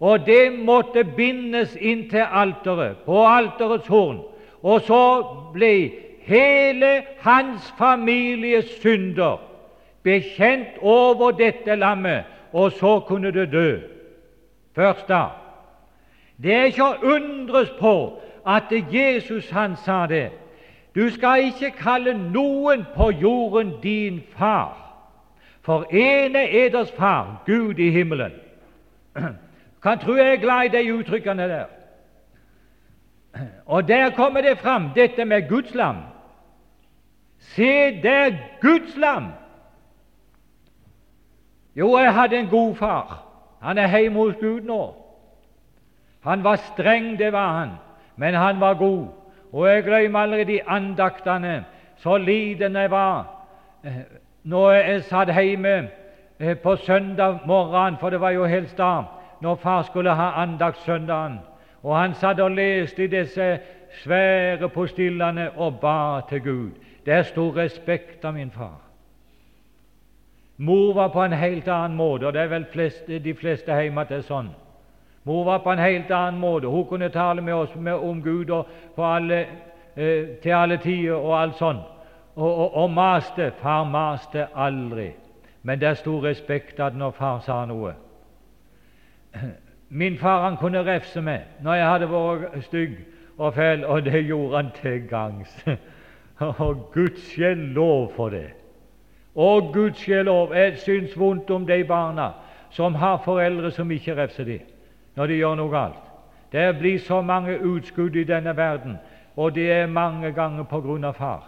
Og 0.00 0.26
det 0.26 0.52
måtte 0.62 1.04
bindes 1.04 1.74
inn 1.76 2.06
til 2.10 2.22
alteret, 2.30 3.02
på 3.06 3.26
alterets 3.26 3.90
horn. 3.90 4.22
Og 4.62 4.80
så 4.86 5.02
ble 5.52 5.74
hele 6.26 7.02
hans 7.20 7.74
families 7.78 8.64
synder 8.80 9.40
bekjent 10.04 10.78
over 10.80 11.30
dette 11.30 11.76
lammet, 11.76 12.24
og 12.52 12.72
så 12.72 13.00
kunne 13.00 13.30
det 13.32 13.52
dø. 13.52 13.78
Først 14.74 15.08
da. 15.08 15.26
Det 16.42 16.54
er 16.54 16.64
ikke 16.64 16.84
å 16.84 17.14
undres 17.14 17.70
på 17.80 18.20
at 18.46 18.72
Jesus 18.92 19.50
han 19.50 19.76
sa 19.76 20.06
det. 20.06 20.30
Du 20.94 21.08
skal 21.10 21.48
ikke 21.48 21.70
kalle 21.78 22.14
noen 22.14 22.84
på 22.94 23.10
jorden 23.10 23.72
din 23.82 24.22
far, 24.36 24.76
for 25.62 25.86
ene 25.90 26.44
eders 26.50 26.92
far, 26.92 27.42
Gud 27.46 27.78
i 27.78 27.90
himmelen. 27.90 28.34
Kan 29.82 29.98
tro 29.98 30.14
jeg 30.16 30.32
er 30.32 30.42
glad 30.42 30.64
i 30.64 30.76
de 30.76 30.94
uttrykkene 30.94 31.48
der. 31.48 31.64
Og 33.66 33.88
der 33.88 34.10
kommer 34.10 34.40
det 34.40 34.58
fram, 34.58 34.90
dette 34.94 35.24
med 35.24 35.48
Guds 35.48 35.74
lam. 35.74 35.96
Se 37.52 38.00
det 38.02 38.12
er 38.12 38.36
Guds 38.60 38.96
lam! 38.96 39.32
Jo, 41.76 41.98
jeg 41.98 42.14
hadde 42.14 42.38
en 42.38 42.48
god 42.48 42.74
far. 42.74 43.22
Han 43.62 43.78
er 43.78 43.98
hjemme 43.98 44.18
hos 44.18 44.34
Gud 44.40 44.60
nå. 44.60 44.94
Han 46.24 46.44
var 46.44 46.56
streng, 46.56 47.18
det 47.18 47.32
var 47.32 47.58
han, 47.58 47.70
men 48.16 48.34
han 48.34 48.60
var 48.60 48.74
god. 48.74 49.06
Og 49.52 49.68
jeg 49.68 49.84
glemmer 49.84 50.20
aldri 50.20 50.44
de 50.44 50.60
andaktene, 50.66 51.64
så 51.96 52.16
liten 52.16 52.76
jeg 52.76 52.90
var 52.90 53.26
eh, 53.84 54.02
når 54.42 54.70
jeg 54.72 55.02
satt 55.08 55.32
hjemme 55.36 55.74
eh, 56.38 56.56
på 56.56 56.76
søndag 56.76 57.38
morgen, 57.46 57.96
for 58.00 58.10
det 58.10 58.20
var 58.20 58.30
jo 58.30 58.44
helst 58.44 58.78
da 58.78 59.02
når 59.40 59.54
far 59.54 59.82
skulle 59.82 60.14
ha 60.14 60.30
andakt 60.42 60.78
søndagen. 60.84 61.38
Og 61.82 61.98
han 61.98 62.14
satt 62.14 62.40
og 62.40 62.50
leste 62.50 63.04
i 63.04 63.12
disse 63.12 63.58
svære 64.02 64.68
postillene 64.68 65.50
og 65.56 65.80
ba 65.80 66.20
til 66.28 66.42
Gud. 66.42 66.70
Der 67.06 67.22
sto 67.22 67.48
respekt 67.50 68.24
av 68.24 68.34
min 68.34 68.50
far. 68.50 68.80
Mor 70.56 70.94
var 70.94 71.08
på 71.08 71.22
en 71.22 71.32
helt 71.32 71.68
annen 71.68 71.96
måte, 71.96 72.26
og 72.26 72.32
det 72.32 72.42
er 72.42 72.46
vel 72.52 72.66
flest, 72.72 73.06
de 73.06 73.34
fleste 73.34 73.74
hjemme 73.74 74.00
at 74.00 74.08
det 74.08 74.20
er 74.22 74.28
sånn. 74.28 74.52
Mor 75.24 75.44
var 75.44 75.58
på 75.64 75.72
en 75.72 75.82
helt 75.82 76.10
annen 76.10 76.40
måte. 76.40 76.68
Hun 76.70 76.86
kunne 76.86 77.08
tale 77.08 77.42
med 77.42 77.54
oss 77.54 77.74
med, 77.74 77.94
om 77.94 78.22
Gud 78.22 78.50
alle, 78.98 79.46
eh, 79.96 80.36
til 80.42 80.52
alle 80.52 80.76
tider 80.76 81.16
og 81.16 81.34
alt 81.40 81.56
sånn. 81.58 81.80
Og, 82.36 82.58
og, 82.58 82.74
og, 82.74 82.90
maste. 82.90 83.50
Far 83.62 83.84
maste 83.84 84.46
aldri. 84.54 85.12
Men 85.62 85.80
det 85.80 85.96
sto 85.98 86.18
respekt 86.20 86.80
at 86.80 86.96
når 86.96 87.10
far 87.10 87.40
sa 87.40 87.64
noe 87.64 87.94
Min 89.88 90.18
far 90.18 90.42
han 90.42 90.56
kunne 90.56 90.82
refse 90.84 91.20
meg 91.22 91.62
når 91.62 91.74
jeg 91.74 91.88
hadde 91.88 92.08
vært 92.10 92.64
stygg 92.64 92.96
og 93.38 93.54
fæl, 93.54 93.84
og 93.84 94.04
det 94.04 94.26
gjorde 94.26 94.56
han 94.56 94.70
til 94.82 95.08
gangs. 95.08 95.64
Og 96.40 96.90
gudskjelov 96.92 98.12
for 98.16 98.34
det. 98.34 98.50
Å, 99.34 99.48
gudskjelov, 99.74 100.54
jeg 100.54 100.78
syns 100.82 101.14
vondt 101.18 101.50
om 101.50 101.66
de 101.66 101.80
barna 101.86 102.32
som 102.74 102.94
har 102.94 103.20
foreldre 103.22 103.70
som 103.74 103.90
ikke 103.90 104.16
refser 104.18 104.44
dem 104.44 104.70
når 105.14 105.30
de 105.30 105.38
gjør 105.38 105.58
noe 105.58 105.70
galt. 105.70 106.06
Det 106.50 106.78
blir 106.78 106.98
så 106.98 107.20
mange 107.22 107.54
utskudd 107.62 108.16
i 108.16 108.24
denne 108.26 108.56
verden, 108.56 108.96
og 109.36 109.54
det 109.54 109.70
er 109.72 109.86
mange 109.86 110.32
ganger 110.34 110.66
på 110.70 110.80
grunn 110.82 111.04
av 111.06 111.14
far. 111.18 111.44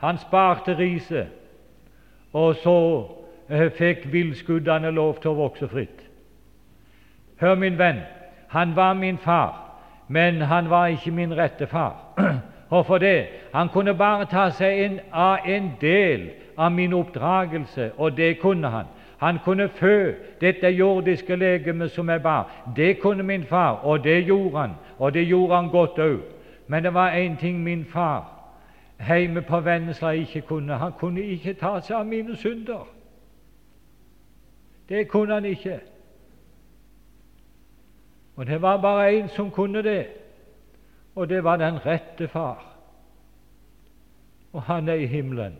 Han 0.00 0.18
sparte 0.20 0.76
riset, 0.76 1.32
og 2.32 2.56
så 2.60 2.76
eh, 3.48 3.70
fikk 3.72 4.06
villskuddene 4.12 4.92
lov 4.92 5.20
til 5.20 5.32
å 5.32 5.38
vokse 5.40 5.68
fritt. 5.72 6.04
Hør, 7.40 7.56
min 7.60 7.78
venn, 7.80 8.02
han 8.52 8.76
var 8.76 8.94
min 8.94 9.18
far, 9.18 9.56
men 10.08 10.40
han 10.40 10.70
var 10.70 10.92
ikke 10.92 11.12
min 11.16 11.32
rette 11.36 11.66
far. 11.66 11.96
Hvorfor 12.68 12.98
det? 12.98 13.26
Han 13.54 13.68
kunne 13.68 13.94
bare 13.94 14.26
ta 14.26 14.50
seg 14.50 14.84
inn 14.84 15.00
av 15.12 15.46
en 15.46 15.72
del 15.80 16.30
av 16.58 16.72
min 16.72 16.92
oppdragelse, 16.92 17.90
og 17.96 18.16
det 18.16 18.38
kunne 18.40 18.68
han. 18.68 18.86
Han 19.18 19.38
kunne 19.44 19.68
fø 19.68 20.12
dette 20.40 20.68
jordiske 20.68 21.36
legemet 21.36 21.90
som 21.90 22.08
jeg 22.08 22.22
bar. 22.22 22.50
Det 22.76 22.98
kunne 23.00 23.22
min 23.22 23.44
far, 23.44 23.84
og 23.84 24.04
det 24.04 24.24
gjorde 24.26 24.58
han. 24.58 24.70
Og 24.98 25.14
det 25.14 25.24
gjorde 25.28 25.54
han 25.54 25.68
godt 25.68 25.98
òg. 25.98 26.20
Men 26.66 26.84
det 26.84 26.94
var 26.94 27.10
én 27.10 27.36
ting 27.40 27.62
min 27.62 27.84
far 27.84 28.36
hjemme 29.08 29.42
på 29.42 29.60
Vennesla 29.60 30.10
ikke 30.10 30.40
kunne. 30.40 30.74
Han 30.74 30.92
kunne 30.98 31.20
ikke 31.20 31.54
ta 31.54 31.80
seg 31.80 31.96
av 31.96 32.06
mine 32.06 32.36
synder. 32.36 32.86
Det 34.88 35.08
kunne 35.08 35.34
han 35.34 35.44
ikke. 35.44 35.80
Og 38.36 38.46
det 38.46 38.62
var 38.62 38.80
bare 38.80 39.12
én 39.18 39.28
som 39.28 39.50
kunne 39.50 39.82
det, 39.82 40.06
og 41.16 41.28
det 41.28 41.44
var 41.44 41.56
den 41.56 41.86
rette 41.86 42.28
far. 42.28 42.64
Og 44.52 44.62
han 44.62 44.88
er 44.88 44.94
i 44.94 45.06
himmelen. 45.06 45.56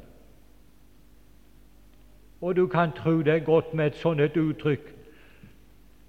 Og 2.40 2.56
du 2.56 2.66
kan 2.66 2.92
tro 2.92 3.18
det 3.18 3.34
er 3.34 3.38
godt 3.38 3.74
med 3.74 3.86
et 3.86 3.96
sånt 3.96 4.20
et 4.20 4.36
uttrykk. 4.36 4.92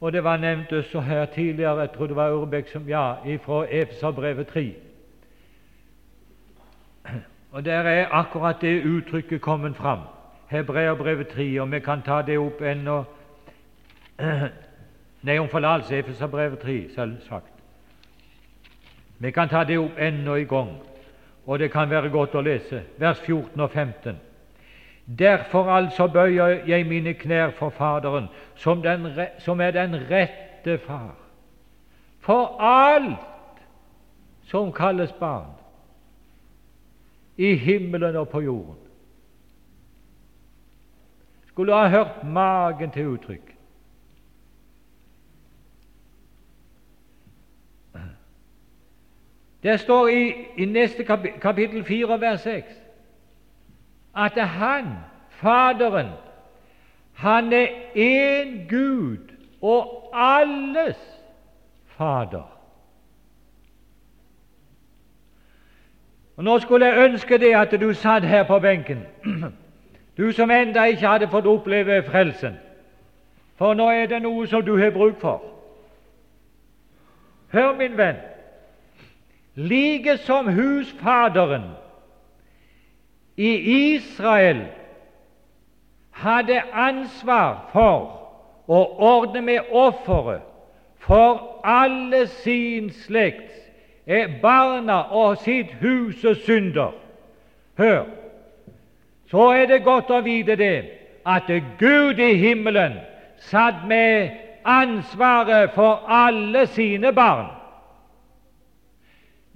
Og 0.01 0.13
det 0.13 0.23
var 0.23 0.37
nevnt 0.37 0.71
også 0.71 0.99
her 1.01 1.25
tidligere, 1.25 1.79
jeg 1.79 1.91
tror 1.91 2.07
det 2.07 2.15
var 2.15 2.31
Urbæk 2.31 2.67
som 2.67 2.89
ja, 2.89 3.35
fra 3.37 3.65
Efeserbrevet 3.69 4.47
3. 4.47 4.75
Og 7.51 7.65
der 7.65 7.79
er 7.79 8.07
akkurat 8.11 8.61
det 8.61 8.85
uttrykket 8.85 9.41
kommet 9.41 9.75
fram. 9.75 9.99
Hebreerbrevet 10.47 11.27
3, 11.27 11.61
og 11.61 11.71
vi 11.71 11.79
kan 11.79 12.01
ta 12.01 12.21
det 12.21 12.37
opp 12.39 12.61
ennå 12.61 13.03
Nei, 15.21 15.37
om 15.39 15.49
forlatelse, 15.49 15.95
Efeserbrevet 15.95 16.59
3, 16.59 16.89
selvsagt. 16.95 17.56
Vi 19.19 19.31
kan 19.31 19.49
ta 19.49 19.63
det 19.63 19.77
opp 19.77 19.97
ennå 19.97 20.35
i 20.35 20.45
gang, 20.45 20.77
og 21.45 21.59
det 21.59 21.71
kan 21.71 21.89
være 21.89 22.09
godt 22.13 22.35
å 22.35 22.43
lese, 22.45 22.83
vers 22.99 23.19
14 23.25 23.61
og 23.61 23.71
15. 23.71 24.19
Derfor 25.07 25.69
altså 25.71 26.07
bøyer 26.07 26.67
jeg 26.67 26.85
mine 26.85 27.13
knær 27.13 27.53
for 27.57 27.69
Faderen, 27.69 28.27
som, 28.55 28.81
den, 28.81 29.07
som 29.39 29.61
er 29.61 29.71
den 29.71 29.95
rette 30.09 30.77
Far, 30.83 31.15
for 32.19 32.57
alt 32.61 33.63
som 34.51 34.73
kalles 34.73 35.13
barn, 35.19 35.55
i 37.37 37.55
himmelen 37.55 38.15
og 38.15 38.29
på 38.29 38.41
jorden. 38.41 38.83
Skulle 41.47 41.73
ha 41.73 41.87
hørt 41.87 42.23
magen 42.23 42.91
til 42.91 43.15
uttrykk. 43.15 43.46
Det 49.63 49.79
står 49.79 50.07
i, 50.07 50.33
i 50.57 50.65
neste 50.65 51.03
kapittel 51.41 51.83
4, 51.83 52.19
vers 52.21 52.41
6 52.41 52.65
at 54.17 54.47
Han, 54.47 54.85
Faderen, 55.29 56.07
han 57.13 57.53
er 57.53 57.67
én 57.95 58.69
Gud 58.69 59.17
og 59.61 60.11
alles 60.13 60.97
Fader. 61.85 62.57
Og 66.37 66.43
Nå 66.43 66.59
skulle 66.59 66.85
jeg 66.85 67.09
ønske 67.09 67.37
det 67.37 67.55
at 67.55 67.81
du 67.81 67.93
satt 67.93 68.23
her 68.23 68.43
på 68.43 68.59
benken, 68.59 69.03
du 70.17 70.31
som 70.31 70.51
enda 70.51 70.83
ikke 70.83 71.07
hadde 71.07 71.27
fått 71.27 71.45
oppleve 71.45 72.03
frelsen. 72.03 72.57
For 73.55 73.73
nå 73.73 73.89
er 73.89 74.05
det 74.05 74.21
noe 74.21 74.47
som 74.47 74.65
du 74.65 74.77
har 74.77 74.91
bruk 74.91 75.19
for. 75.19 75.41
Hør, 77.53 77.75
min 77.77 77.97
venn. 77.97 78.15
Like 79.57 80.17
som 80.17 80.47
husfaderen 80.47 81.63
i 83.37 83.51
Israel 83.95 84.67
hadde 86.11 86.61
ansvar 86.73 87.69
for 87.71 88.69
å 88.69 88.81
ordne 89.01 89.41
med 89.41 89.73
offeret 89.73 90.45
for 91.01 91.41
alle 91.65 92.27
sin 92.27 92.91
slekt 92.93 93.49
er 94.05 94.37
barna 94.41 94.99
og 95.09 95.41
sitt 95.41 95.73
hus 95.81 96.21
og 96.25 96.37
synder. 96.45 96.93
Hør, 97.77 98.05
så 99.29 99.51
er 99.57 99.65
det 99.73 99.83
godt 99.83 100.13
å 100.13 100.21
vite 100.21 100.55
det 100.55 100.75
at 101.25 101.49
Gud 101.81 102.21
i 102.21 102.33
himmelen 102.37 102.99
satt 103.49 103.87
med 103.89 104.37
ansvaret 104.65 105.73
for 105.73 106.05
alle 106.05 106.67
sine 106.77 107.09
barn 107.13 107.56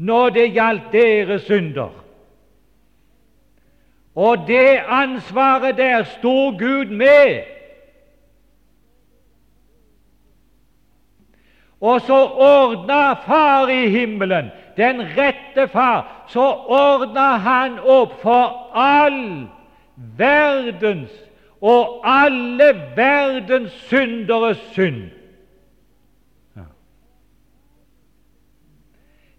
når 0.02 0.30
det 0.30 0.52
gjaldt 0.54 0.92
deres 0.92 1.42
synder. 1.42 1.90
Og 4.16 4.48
det 4.48 4.80
ansvaret 4.88 5.78
der 5.78 6.04
sto 6.04 6.50
Gud 6.58 6.86
med. 6.86 7.42
Og 11.82 12.02
så 12.02 12.18
ordna 12.26 13.14
Far 13.14 13.68
i 13.68 13.90
himmelen, 13.90 14.52
den 14.78 15.02
rette 15.02 15.68
Far, 15.68 16.26
så 16.28 16.46
ordna 16.68 17.38
Han 17.38 17.80
opp 17.80 18.22
for 18.22 18.78
all 18.78 19.48
verdens 20.18 21.12
og 21.62 22.02
alle 22.06 22.74
verdens 22.96 23.72
synderes 23.72 24.58
synd. 24.74 25.10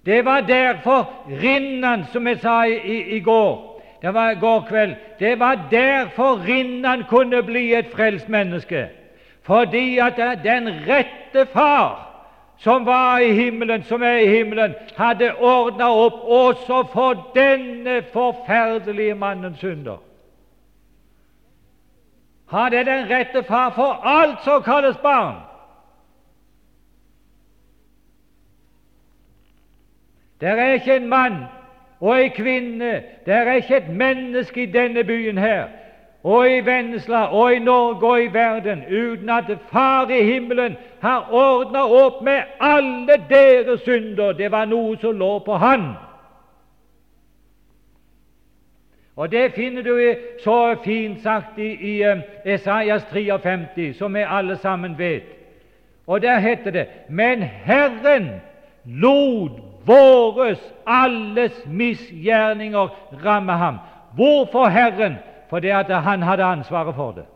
Det 0.07 0.25
var 0.25 0.41
derfor 0.41 1.11
Rinnan, 1.43 2.05
som 2.12 2.27
jeg 2.27 2.41
sa 2.41 2.62
i, 2.65 3.17
i, 3.17 3.21
går 3.21 3.69
det 4.03 4.15
var 4.15 4.31
i 4.31 4.35
går 4.35 4.65
kveld, 4.69 4.95
det 5.19 5.38
var 5.38 5.69
derfor 5.71 6.41
Rinnan 6.49 7.05
kunne 7.09 7.43
bli 7.43 7.75
et 7.75 7.93
frelst 7.95 8.29
menneske. 8.29 8.88
Fordi 9.43 9.99
at 9.99 10.17
den 10.45 10.69
rette 10.88 11.47
Far 11.53 12.12
som 12.62 12.87
var 12.87 13.19
i 13.19 13.33
himmelen, 13.33 13.83
som 13.83 14.03
er 14.03 14.17
i 14.23 14.27
himmelen, 14.27 14.75
hadde 14.97 15.35
ordna 15.35 15.88
opp 15.91 16.21
også 16.23 16.85
for 16.93 17.33
denne 17.35 18.03
forferdelige 18.12 19.15
mannens 19.15 19.59
synder. 19.59 19.97
Er 22.53 22.69
den 22.69 23.11
rette 23.11 23.43
far 23.43 23.71
for 23.75 24.07
alt 24.07 24.45
som 24.45 24.62
kalles 24.62 24.97
barn. 25.03 25.41
Det 30.42 30.50
er 30.50 30.72
ikke 30.72 30.96
en 30.96 31.07
mann 31.09 31.37
og 32.00 32.16
ei 32.18 32.28
kvinne, 32.35 33.02
det 33.26 33.35
er 33.35 33.52
ikke 33.52 33.76
et 33.76 33.88
menneske 33.88 34.62
i 34.62 34.66
denne 34.66 35.05
byen 35.05 35.38
her 35.38 35.68
og 36.22 36.50
i 36.50 36.61
Vennesla 36.61 37.24
og 37.24 37.55
i 37.55 37.59
Norge 37.59 38.07
og 38.07 38.22
i 38.22 38.26
verden 38.26 38.85
uten 38.90 39.31
at 39.31 39.44
Far 39.70 40.11
i 40.11 40.24
himmelen 40.24 40.76
har 41.00 41.28
ordna 41.31 41.83
opp 41.83 42.22
med 42.22 42.42
alle 42.61 43.16
deres 43.31 43.81
synder. 43.81 44.33
Det 44.33 44.50
var 44.50 44.64
noe 44.64 44.96
som 45.00 45.18
lå 45.18 45.38
på 45.38 45.57
Han. 45.57 45.92
Og 49.16 49.33
Det 49.33 49.52
finner 49.52 49.83
du 49.83 50.14
så 50.44 50.76
fint 50.85 51.22
sagt 51.22 51.59
i, 51.59 51.96
i 51.96 52.07
um, 52.07 52.22
Esaias 52.44 53.05
53, 53.05 53.96
som 53.96 54.14
vi 54.14 54.24
alle 54.28 54.57
sammen 54.57 54.98
vet. 54.98 55.22
Og 56.07 56.22
der 56.22 56.38
heter 56.38 56.70
det:" 56.70 56.87
Men 57.09 57.42
Herren 57.42 58.31
lot 58.85 59.71
våres 59.87 60.73
alles 60.87 61.66
misgjerninger 61.66 62.88
ramme 63.25 63.53
ham. 63.53 63.79
Hvorfor 64.14 64.68
Herren? 64.68 65.14
Fordi 65.51 65.68
at 65.68 66.03
han 66.03 66.23
hadde 66.23 66.45
ansvaret 66.45 66.95
for 66.95 67.12
det. 67.12 67.27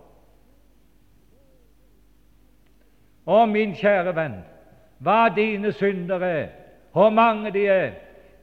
Å, 3.27 3.43
min 3.51 3.75
kjære 3.75 4.15
venn, 4.15 4.37
hva 5.03 5.27
dine 5.35 5.73
synder 5.75 6.23
er, 6.23 6.45
hvor 6.95 7.11
mange 7.11 7.51
de 7.53 7.67
er, 7.69 7.91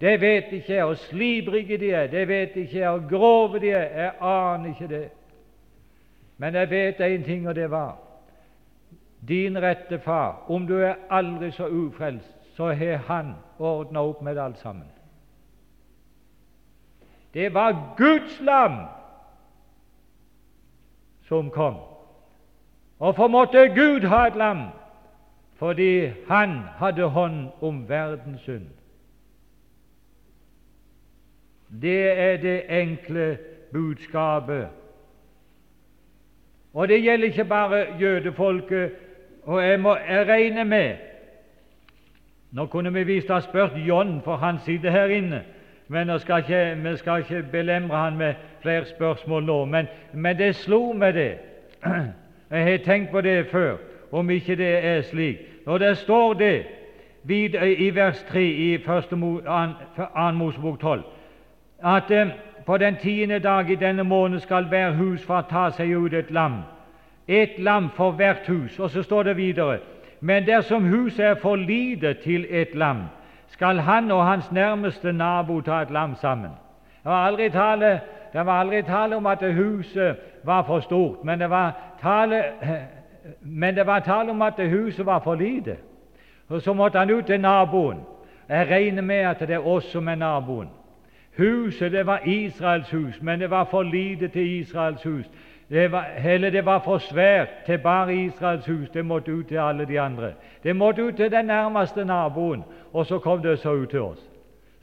det 0.04 0.18
vet 0.22 0.52
ikke 0.52 0.74
jeg. 0.74 0.86
Og 0.86 0.98
slibrige 1.08 1.78
de 1.80 1.92
er, 1.96 2.08
det 2.12 2.28
vet 2.28 2.56
ikke 2.60 2.80
jeg. 2.80 2.89
Og 2.89 3.10
grove 3.10 3.60
de 3.63 3.72
er, 3.72 3.86
jeg 4.02 4.12
aner 4.20 4.74
ikke 4.74 4.88
det. 4.92 5.06
Men 6.38 6.56
jeg 6.60 6.70
vet 6.70 7.02
én 7.02 7.24
ting, 7.24 7.48
og 7.48 7.56
det 7.56 7.72
var 7.72 7.96
din 9.28 9.62
rette 9.62 10.00
far, 10.00 10.44
om 10.48 10.68
du 10.68 10.78
er 10.82 10.96
aldri 11.10 11.52
så 11.52 11.68
ufrelst, 11.68 12.33
så 12.54 12.74
har 12.74 12.98
han 12.98 13.36
ordna 13.60 14.02
opp 14.02 14.22
med 14.22 14.38
alt 14.38 14.58
sammen. 14.58 14.88
Det 17.34 17.54
var 17.54 17.96
Guds 17.98 18.42
lam 18.42 18.86
som 21.28 21.50
kom. 21.50 21.76
Og 23.00 23.16
for 23.16 23.28
måtte 23.28 23.68
Gud 23.74 24.06
ha 24.08 24.28
et 24.28 24.36
lam, 24.36 24.68
fordi 25.58 26.12
han 26.28 26.60
hadde 26.78 27.10
hånd 27.10 27.48
om 27.62 27.89
verdens 27.89 28.42
synd. 28.42 28.68
Det 31.82 32.20
er 32.20 32.38
det 32.38 32.66
enkle 32.70 33.38
budskapet. 33.74 34.68
Og 36.74 36.88
det 36.88 37.02
gjelder 37.02 37.28
ikke 37.28 37.46
bare 37.46 37.86
jødefolket. 38.00 38.92
Og 39.44 39.63
jeg, 39.63 39.80
må, 39.80 39.96
jeg 39.96 40.28
regner 40.28 40.63
med 40.63 41.12
Nå 42.54 42.66
kunne 42.66 42.94
vi 42.94 43.04
visst 43.04 43.30
ha 43.30 43.39
spurt 43.39 43.72
John, 43.88 44.22
for 44.24 44.36
han 44.36 44.60
sitter 44.66 44.92
her 44.92 45.06
inne. 45.06 45.42
Men 45.88 46.13
vi 46.13 46.20
skal 46.20 46.38
ikke, 46.38 46.89
vi 46.89 46.98
skal 46.98 47.20
ikke 47.20 47.44
belemre 47.52 47.98
han 47.98 48.18
med 48.18 48.34
flere 48.62 48.86
spørsmål 48.86 49.44
nå. 49.44 49.66
Men, 49.66 49.88
men 50.13 50.38
det 50.38 50.56
slo 50.56 50.94
meg, 50.94 51.13
det. 51.13 51.38
Jeg 52.52 52.63
har 52.63 52.78
tenkt 52.86 53.12
på 53.12 53.22
det 53.22 53.48
før, 53.48 53.78
om 54.12 54.30
ikke 54.30 54.56
det 54.56 54.86
er 54.86 55.02
slik. 55.02 55.38
Når 55.66 55.78
det 55.78 55.98
står 55.98 56.34
det 56.34 56.66
i 57.30 57.96
vers 57.96 58.26
3 58.30 58.44
i 58.46 58.78
2. 58.78 59.16
Mosebok 60.34 60.80
12 60.80 61.04
at 61.84 62.12
eh, 62.12 62.28
på 62.66 62.78
den 62.78 62.96
tiende 62.96 63.39
dag 63.39 63.70
i 63.70 63.76
denne 63.76 64.04
måned 64.04 64.39
skal 64.39 64.66
hver 64.66 64.92
husfar 64.92 65.42
ta 65.50 65.70
seg 65.70 65.98
ut 65.98 66.13
et 66.13 66.32
lam. 66.32 66.62
Et 67.28 67.60
lam 67.60 67.89
for 67.96 68.12
hvert 68.12 68.48
hus. 68.48 68.80
Og 68.80 68.89
så 68.89 69.04
står 69.04 69.24
det 69.24 69.38
videre 69.38 69.80
Men 70.24 70.46
dersom 70.46 70.84
huset 70.88 71.26
er 71.26 71.36
for 71.36 71.56
lite 71.56 72.14
til 72.14 72.46
et 72.50 72.76
lam, 72.76 72.98
skal 73.48 73.78
han 73.78 74.12
og 74.12 74.26
hans 74.26 74.52
nærmeste 74.52 75.14
nabo 75.14 75.62
ta 75.62 75.82
et 75.82 75.92
lam 75.92 76.16
sammen. 76.16 76.52
Det 77.04 77.12
var 77.12 77.26
aldri 77.28 77.50
tale, 77.50 78.00
var 78.34 78.60
aldri 78.60 78.82
tale 78.82 79.16
om 79.16 79.26
at 79.26 79.54
huset 79.54 80.16
var 80.44 80.64
for 80.64 80.80
stort, 80.80 81.24
men 81.24 81.40
det 81.40 81.50
var 81.50 81.76
tale, 82.02 82.44
men 83.42 83.76
det 83.76 83.86
var 83.86 84.00
tale 84.00 84.32
om 84.32 84.42
at 84.42 84.70
huset 84.70 85.06
var 85.06 85.20
for 85.20 85.36
lite. 85.36 85.76
Og 86.50 86.62
Så 86.62 86.74
måtte 86.74 87.00
han 87.00 87.10
ut 87.10 87.26
til 87.26 87.40
naboen. 87.40 88.00
Jeg 88.50 88.68
regner 88.72 89.02
med 89.02 89.16
at 89.16 89.40
det 89.40 89.52
er 89.52 89.68
oss 89.68 89.92
som 89.92 90.08
er 90.08 90.16
naboen. 90.16 90.70
Huset 91.38 91.92
det 91.92 92.06
var 92.06 92.20
Israels 92.26 92.92
hus, 92.92 93.22
men 93.22 93.40
det 93.40 93.50
var 93.50 93.64
for 93.64 93.84
lite 93.84 94.28
til 94.28 94.60
Israels 94.60 95.04
hus. 95.04 95.26
Det 95.69 95.91
var, 95.91 96.06
eller 96.26 96.49
det 96.49 96.65
var 96.65 96.80
for 96.80 96.97
svært 96.97 97.47
til 97.65 97.78
bare 97.78 98.15
Israels 98.15 98.65
hus. 98.65 98.89
Det 98.89 99.06
måtte 99.06 99.32
ut 99.32 99.47
til 99.47 99.58
alle 99.58 99.86
de 99.86 99.99
andre. 99.99 100.34
Det 100.63 100.76
måtte 100.76 101.04
ut 101.04 101.15
til 101.15 101.32
den 101.32 101.45
nærmeste 101.45 102.06
naboen, 102.06 102.63
og 102.93 103.06
så 103.06 103.19
kom 103.19 103.41
det 103.41 103.60
så 103.60 103.71
ut 103.71 103.89
til 103.89 104.02
oss. 104.02 104.30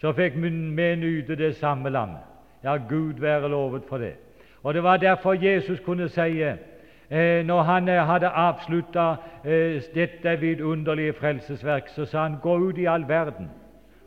Så 0.01 0.13
fikk 0.13 0.37
vi 0.37 0.51
nyte 0.97 1.37
det 1.37 1.57
samme 1.57 1.91
lammet. 1.91 2.25
Ja, 2.65 2.77
Gud 2.77 3.21
være 3.21 3.49
lovet 3.49 3.83
for 3.89 3.99
det. 3.99 4.15
Og 4.63 4.75
Det 4.75 4.83
var 4.83 4.97
derfor 4.97 5.33
Jesus 5.33 5.81
kunne 5.81 6.09
si, 6.09 6.43
eh, 7.11 7.47
når 7.47 7.63
han 7.63 7.89
eh, 7.89 8.07
hadde 8.07 8.29
avslutta 8.29 9.15
eh, 9.45 9.83
dette 9.95 10.41
vidunderlige 10.41 11.13
frelsesverk, 11.13 11.89
så 11.89 12.05
sa 12.05 12.23
han, 12.23 12.37
gå 12.43 12.57
ut 12.59 12.79
i 12.79 12.85
all 12.85 13.09
verden. 13.09 13.51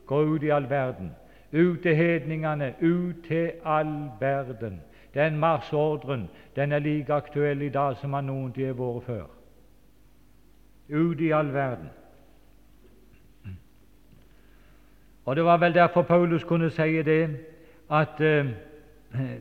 Gå 0.05 0.21
ut 0.21 0.43
i 0.43 0.49
all 0.49 0.69
verden 0.69 1.11
ut 1.53 1.79
til 1.81 1.95
hedningene, 1.95 2.73
ut 2.81 3.15
til 3.27 3.51
all 3.65 4.09
verden. 4.19 4.81
Den 5.13 5.37
marsjordren 5.39 6.29
den 6.55 6.71
er 6.71 6.79
like 6.79 7.13
aktuell 7.13 7.61
i 7.61 7.69
dag 7.69 7.97
som 7.97 8.13
han 8.13 8.25
noen 8.25 8.53
har 8.57 8.73
vært 8.77 9.05
før. 9.05 9.27
Ut 10.89 11.21
i 11.21 11.31
all 11.31 11.53
verden. 11.53 11.89
Og 15.25 15.35
Det 15.35 15.45
var 15.45 15.57
vel 15.57 15.73
derfor 15.73 16.01
Paulus 16.01 16.43
kunne 16.43 16.69
si 16.69 17.01
det, 17.03 17.29
at 17.91 18.19
uh, 18.19 18.47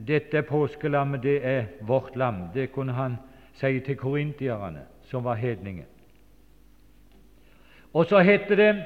dette 0.06 0.42
påskelammet 0.42 1.22
det 1.22 1.46
er 1.46 1.64
vårt 1.80 2.16
lam. 2.16 2.34
Det 2.54 2.72
kunne 2.72 2.92
han 2.92 3.16
si 3.52 3.80
til 3.80 3.96
korintierne, 3.96 4.80
som 5.02 5.24
var 5.24 5.34
hedninger. 5.34 5.84
Og 7.92 8.06
så 8.06 8.18
heter 8.18 8.56
det 8.56 8.84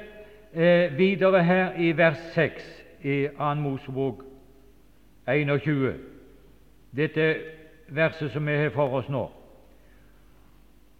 uh, 0.53 0.97
videre 0.97 1.43
her 1.43 1.73
i 1.77 1.97
vers 1.97 2.17
6 2.33 2.83
i 3.03 3.27
2. 3.37 3.53
Mosebok 3.53 4.23
21, 5.27 5.93
dette 6.95 7.35
verset 7.87 8.31
som 8.31 8.47
vi 8.47 8.55
har 8.57 8.69
for 8.69 8.99
oss 8.99 9.09
nå. 9.09 9.31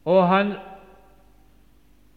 Og 0.06 0.28
han, 0.28 0.54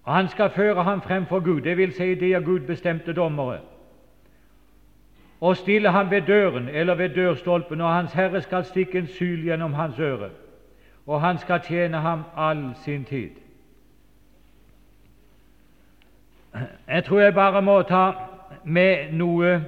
han 0.07 0.29
skal 0.29 0.51
føre 0.51 0.83
ham 0.83 1.03
frem 1.03 1.27
for 1.27 1.41
Gud, 1.41 1.61
dvs. 1.61 1.97
Si 1.97 2.15
de 2.15 2.37
av 2.37 2.43
Gud 2.43 2.61
bestemte 2.61 3.13
dommere, 3.13 3.61
og 5.41 5.57
stille 5.57 5.91
ham 5.91 6.11
ved 6.11 6.23
døren 6.23 6.69
eller 6.69 6.95
ved 6.95 7.09
dørstolpen, 7.09 7.81
og 7.81 7.95
Hans 7.95 8.13
Herre 8.13 8.43
skal 8.43 8.65
stikke 8.65 8.99
en 8.99 9.07
syl 9.07 9.45
gjennom 9.45 9.73
hans 9.73 9.99
øre, 9.99 10.31
og 11.07 11.21
han 11.21 11.39
skal 11.39 11.61
tjene 11.61 11.97
ham 11.97 12.23
all 12.37 12.75
sin 12.85 13.05
tid. 13.05 13.31
Jeg 16.89 17.05
tror 17.05 17.21
jeg 17.21 17.35
bare 17.35 17.63
må 17.63 17.83
ta 17.83 18.13
med 18.65 19.13
noe 19.13 19.65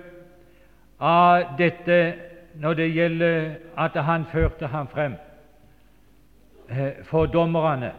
av 1.00 1.56
dette 1.58 2.14
når 2.54 2.74
det 2.74 2.94
gjelder 2.94 3.54
at 3.78 4.04
han 4.04 4.24
førte 4.24 4.66
ham 4.66 4.88
frem 4.88 5.14
eh, 6.70 6.92
for 7.02 7.26
dommerne 7.26 7.92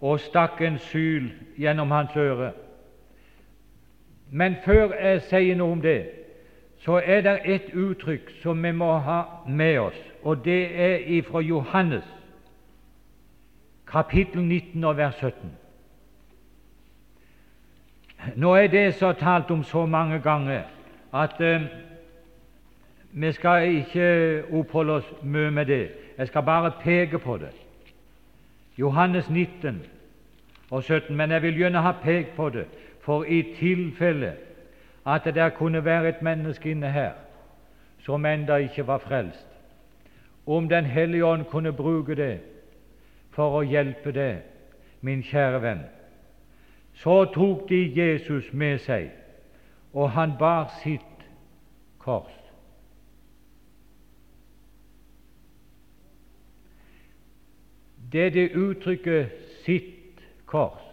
og 0.00 0.20
stakk 0.20 0.60
en 0.60 0.78
syl 0.78 1.30
gjennom 1.58 1.90
hans 1.90 2.16
øre. 2.16 2.52
Men 4.30 4.56
før 4.64 4.94
jeg 4.94 5.22
sier 5.28 5.56
noe 5.56 5.72
om 5.72 5.82
det, 5.82 6.10
så 6.80 7.00
er 7.04 7.20
det 7.20 7.40
et 7.44 7.74
uttrykk 7.74 8.30
som 8.42 8.62
vi 8.64 8.72
må 8.72 8.92
ha 9.04 9.22
med 9.46 9.78
oss, 9.78 9.98
og 10.22 10.44
det 10.44 10.62
er 10.80 11.02
ifra 11.18 11.40
Johannes, 11.40 12.04
kapittel 13.86 14.42
19 14.42 14.84
og 14.84 14.96
vers 14.96 15.18
17. 15.20 15.50
Nå 18.36 18.54
er 18.54 18.66
det 18.66 18.94
så 18.94 19.12
talt 19.12 19.50
om 19.50 19.64
så 19.64 19.86
mange 19.86 20.20
ganger 20.20 20.62
at 21.12 21.40
eh, 21.40 21.62
vi 23.12 23.32
skal 23.32 23.68
ikke 23.68 24.44
oppholde 24.52 24.92
oss 24.92 25.12
mye 25.22 25.50
med 25.50 25.66
det. 25.66 25.90
Jeg 26.18 26.26
skal 26.26 26.42
bare 26.42 26.72
peke 26.82 27.18
på 27.18 27.36
det. 27.36 27.50
Johannes 28.78 29.30
19 29.30 29.82
og 30.70 30.82
17. 30.84 31.16
Men 31.16 31.30
jeg 31.30 31.42
vil 31.42 31.56
gjerne 31.56 31.82
ha 31.82 31.92
pekt 32.02 32.36
på 32.36 32.48
det, 32.48 32.66
for 33.00 33.24
i 33.24 33.42
tilfelle 33.58 34.32
at 35.06 35.24
det 35.24 35.34
der 35.34 35.48
kunne 35.48 35.84
være 35.84 36.08
et 36.08 36.22
menneske 36.22 36.70
inne 36.70 36.90
her 36.90 37.12
som 38.04 38.26
enda 38.26 38.56
ikke 38.56 38.86
var 38.86 38.98
frelst, 38.98 39.46
om 40.46 40.68
Den 40.68 40.84
hellige 40.84 41.24
ånd 41.24 41.44
kunne 41.44 41.72
bruke 41.72 42.14
det 42.14 42.40
for 43.30 43.58
å 43.58 43.62
hjelpe 43.62 44.12
deg, 44.12 44.38
min 45.00 45.22
kjære 45.22 45.62
venn, 45.62 45.82
så 46.94 47.24
tok 47.24 47.68
de 47.68 47.92
Jesus 47.96 48.52
med 48.52 48.78
seg 48.78 49.10
og 49.92 50.10
han 50.10 50.34
bar 50.38 50.70
sitt 50.82 51.26
kors. 51.98 52.39
Det 58.12 58.26
er 58.26 58.30
det 58.30 58.56
uttrykket 58.56 59.30
'sitt 59.64 60.20
kors'. 60.46 60.90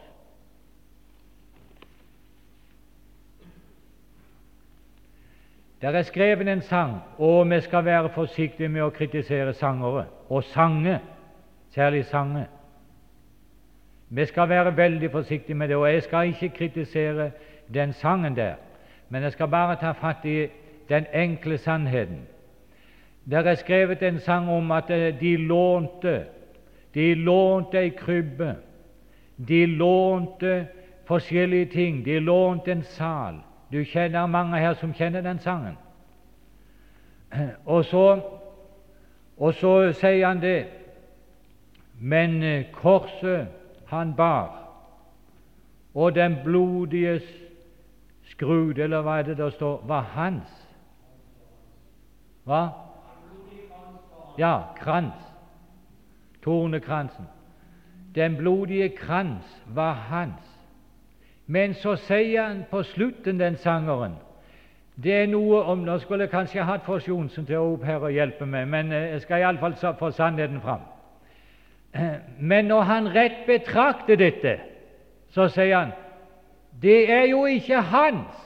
Der 5.82 5.90
er 5.90 6.02
skrevet 6.02 6.48
en 6.48 6.62
sang, 6.62 6.98
og 7.18 7.50
vi 7.50 7.60
skal 7.62 7.86
være 7.86 8.10
forsiktige 8.10 8.70
med 8.70 8.82
å 8.82 8.90
kritisere 8.90 9.54
sangere 9.54 10.06
og 10.30 10.44
sange, 10.44 11.00
særlig 11.70 12.06
sange. 12.06 12.46
Vi 14.10 14.26
skal 14.26 14.50
være 14.50 14.78
veldig 14.78 15.12
forsiktige 15.12 15.56
med 15.56 15.68
det, 15.68 15.76
og 15.76 15.94
jeg 15.94 16.04
skal 16.04 16.28
ikke 16.28 16.50
kritisere 16.50 17.32
den 17.74 17.94
sangen 17.94 18.36
der. 18.36 18.56
Men 19.10 19.24
jeg 19.24 19.32
skal 19.32 19.48
bare 19.48 19.76
ta 19.76 19.92
fatt 19.92 20.26
i 20.26 20.48
den 20.90 21.06
enkle 21.14 21.58
sannheten. 21.58 22.28
Der 23.32 23.40
er 23.40 23.56
skrevet 23.56 24.04
en 24.04 24.20
sang 24.20 24.50
om 24.50 24.72
at 24.72 24.90
eh, 24.90 25.20
de 25.20 25.38
lånte 25.38 26.26
de 26.94 27.14
lånte 27.16 27.80
ei 27.80 27.90
krybbe, 27.90 28.56
de 29.38 29.66
lånte 29.66 30.68
forskjellige 31.08 31.66
ting, 31.66 32.06
de 32.06 32.20
lånte 32.20 32.72
en 32.72 32.84
sal. 32.84 33.42
Du 33.72 33.84
kjenner 33.84 34.26
mange 34.26 34.60
her 34.60 34.74
som 34.74 34.94
kjenner 34.94 35.22
den 35.22 35.40
sangen. 35.40 35.78
Og 37.66 37.86
så, 37.86 38.20
og 39.38 39.54
så 39.54 39.92
sier 39.92 40.28
han 40.28 40.42
det 40.42 40.66
Men 42.00 42.64
korset 42.72 43.48
han 43.88 44.14
bar, 44.16 44.54
og 45.94 46.16
den 46.16 46.38
blodiges 46.44 47.24
Skrud, 48.28 48.78
eller 48.78 49.02
hva 49.02 49.20
er 49.20 49.24
det 49.32 49.38
der 49.38 49.50
står, 49.50 49.82
var 49.88 50.02
hans. 50.14 50.68
Hva? 52.46 52.62
Ja, 54.38 54.76
krans. 54.78 55.27
Tornekransen. 56.48 57.26
Den 58.16 58.38
blodige 58.38 58.90
krans 58.90 59.64
var 59.66 59.94
hans. 59.94 60.60
Men 61.46 61.74
så 61.74 61.96
sier 61.96 62.44
han 62.44 62.64
på 62.72 62.84
slutten, 62.84 63.40
den 63.40 63.58
sangeren 63.58 64.16
Det 65.04 65.14
er 65.14 65.28
noe 65.28 65.60
om 65.64 65.84
Nå 65.86 65.98
skulle 66.00 66.24
jeg 66.24 66.32
kanskje 66.32 66.64
hatt 66.64 66.86
Fors 66.86 67.08
Johnsen 67.08 67.46
til 67.46 67.60
å 67.60 67.74
opp 67.74 67.84
her 67.84 68.00
og 68.00 68.16
hjelpe 68.16 68.46
meg, 68.46 68.68
men 68.68 68.92
eh, 68.92 69.12
jeg 69.12 69.22
skal 69.22 69.44
iallfall 69.44 69.76
få 70.00 70.12
sannheten 70.12 70.62
fram. 70.62 70.88
Men 72.52 72.66
når 72.66 72.82
han 72.82 73.10
rett 73.16 73.46
betrakter 73.48 74.16
dette, 74.16 74.58
så 75.36 75.48
sier 75.52 75.76
han 75.78 75.92
det 76.82 77.12
er 77.12 77.26
jo 77.30 77.46
ikke 77.46 77.82
hans, 77.82 78.42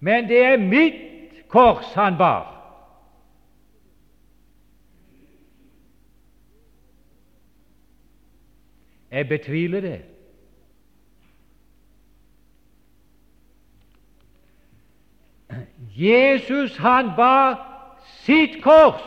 men 0.00 0.28
det 0.28 0.44
er 0.44 0.56
mitt 0.58 1.46
kors 1.48 1.94
han 1.94 2.18
bar. 2.18 2.55
Jeg 9.16 9.28
betviler 9.28 9.80
det. 9.80 10.00
Jesus 15.96 16.76
han 16.76 17.10
bar 17.16 17.54
sitt 18.04 18.62
kors. 18.62 19.00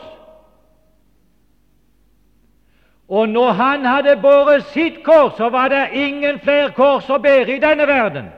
Og 3.08 3.28
når 3.28 3.52
han 3.52 3.84
hadde 3.84 4.16
båret 4.22 4.64
sitt 4.64 5.04
kors, 5.04 5.36
så 5.36 5.48
var 5.48 5.68
det 5.68 5.86
ingen 5.92 6.40
flere 6.42 6.72
kors 6.74 7.06
å 7.10 7.22
bære 7.22 7.54
i 7.56 7.62
denne 7.62 7.86
verden. 7.86 8.34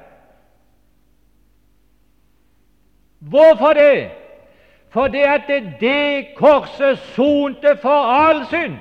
Hvorfor 3.19 3.73
det? 3.81 4.11
Fordi 4.93 5.25
at 5.25 5.49
det 5.81 6.35
korset 6.37 6.99
sonte 7.17 7.79
for 7.81 8.13
all 8.13 8.45
synd. 8.53 8.77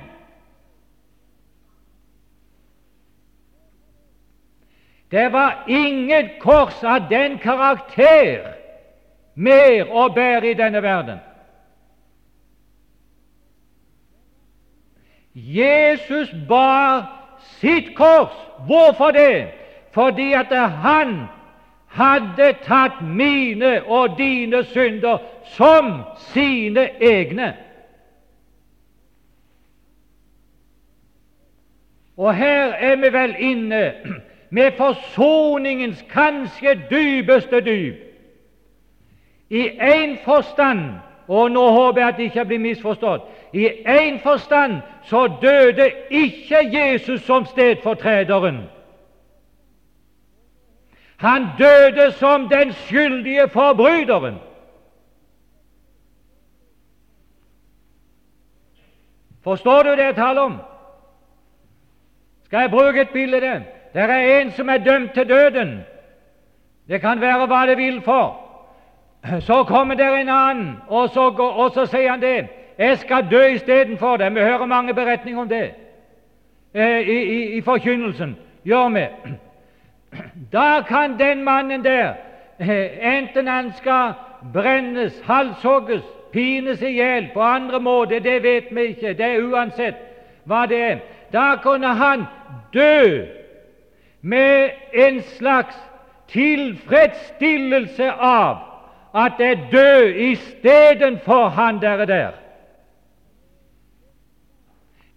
Det 5.12 5.32
var 5.32 5.64
inget 5.68 6.30
kors 6.40 6.84
av 6.84 7.08
den 7.10 7.38
karakter 7.38 8.54
mer 9.34 9.90
å 9.92 10.06
bære 10.08 10.50
i 10.50 10.54
denne 10.56 10.80
verden. 10.82 11.18
Jesus 15.34 16.32
bar 16.48 17.04
sitt 17.60 17.92
kors. 17.96 18.32
Hvorfor 18.64 19.12
det? 19.12 19.52
Fordi 19.92 20.32
at 20.32 20.56
han 20.80 21.26
hadde 21.92 22.54
tatt 22.64 23.04
mine 23.04 23.82
og 23.84 24.16
dine 24.16 24.64
synder 24.64 25.20
som 25.44 25.92
sine 26.32 26.88
egne. 27.04 27.52
Og 32.16 32.34
her 32.34 32.72
er 32.80 32.96
vi 32.96 33.12
vel 33.12 33.36
inne 33.38 33.84
med 34.52 34.72
forsoningens 34.76 36.04
kanskje 36.12 36.74
dypeste 36.90 37.60
dyp. 37.64 37.96
I 39.50 39.68
én 39.68 40.18
forstand 40.24 41.00
og 41.28 41.50
nå 41.50 41.70
håper 41.70 42.00
jeg 42.00 42.08
at 42.08 42.16
det 42.16 42.24
ikke 42.28 42.44
blir 42.44 42.60
misforstått 42.60 43.24
i 43.52 43.66
én 43.68 44.20
forstand 44.22 44.80
så 45.04 45.26
døde 45.42 45.90
ikke 46.10 46.60
Jesus 46.72 47.22
som 47.22 47.46
stedfortrederen. 47.46 48.62
Han 51.16 51.46
døde 51.58 52.12
som 52.12 52.48
den 52.48 52.72
skyldige 52.72 53.48
forbryteren. 53.48 54.34
Forstår 59.44 59.82
du 59.82 59.90
det 59.90 60.04
jeg 60.04 60.14
taler 60.14 60.40
om? 60.40 60.56
Skal 62.44 62.58
jeg 62.58 62.70
bruke 62.70 63.00
et 63.00 63.10
bilde? 63.12 63.64
Det 63.94 64.02
er 64.02 64.40
en 64.40 64.50
som 64.50 64.68
er 64.68 64.76
dømt 64.76 65.12
til 65.14 65.28
døden. 65.28 65.80
Det 66.88 67.00
kan 67.00 67.20
være 67.20 67.46
hva 67.46 67.66
det 67.66 67.76
vil 67.76 68.02
for. 68.02 68.38
Så 69.40 69.64
kommer 69.64 69.94
det 69.94 70.20
en 70.20 70.28
annen, 70.28 70.76
og 70.88 71.08
så, 71.08 71.28
og 71.38 71.70
så 71.70 71.86
sier 71.86 72.10
han 72.10 72.22
det. 72.22 72.48
'Jeg 72.78 72.98
skal 72.98 73.26
dø 73.30 73.44
istedenfor 73.46 74.16
det 74.16 74.34
Vi 74.34 74.40
hører 74.40 74.66
mange 74.66 74.94
beretninger 74.94 75.40
om 75.40 75.48
det 75.48 75.74
eh, 76.74 77.00
i, 77.00 77.22
i, 77.22 77.56
i, 77.56 77.60
forkynnelsen. 77.60 78.36
Gjør 78.64 78.88
vi. 78.88 79.06
Da 80.52 80.82
kan 80.88 81.18
den 81.18 81.44
mannen 81.44 81.84
der, 81.84 82.12
eh, 82.60 83.16
enten 83.18 83.48
han 83.48 83.72
skal 83.72 84.12
brennes, 84.52 85.22
halshogges, 85.24 86.02
pines 86.32 86.82
i 86.82 86.90
hjel 86.90 87.30
på 87.34 87.40
andre 87.40 87.80
måter, 87.80 88.18
det 88.18 88.42
vet 88.42 88.64
vi 88.70 88.80
ikke, 88.80 89.08
det 89.08 89.20
er 89.20 89.42
uansett 89.42 89.94
hva 90.44 90.66
det 90.66 90.82
er, 90.82 90.98
da 91.32 91.56
kunne 91.62 91.86
han 91.86 92.24
dø 92.74 93.26
med 94.22 94.70
en 94.92 95.22
slags 95.22 95.76
tilfredsstillelse 96.28 98.10
av 98.12 98.56
at 99.14 99.32
jeg 99.38 99.68
dø 99.72 100.04
istedenfor 100.32 101.48
han 101.48 101.80
der 101.82 101.88
er 101.88 102.04
der. 102.04 102.30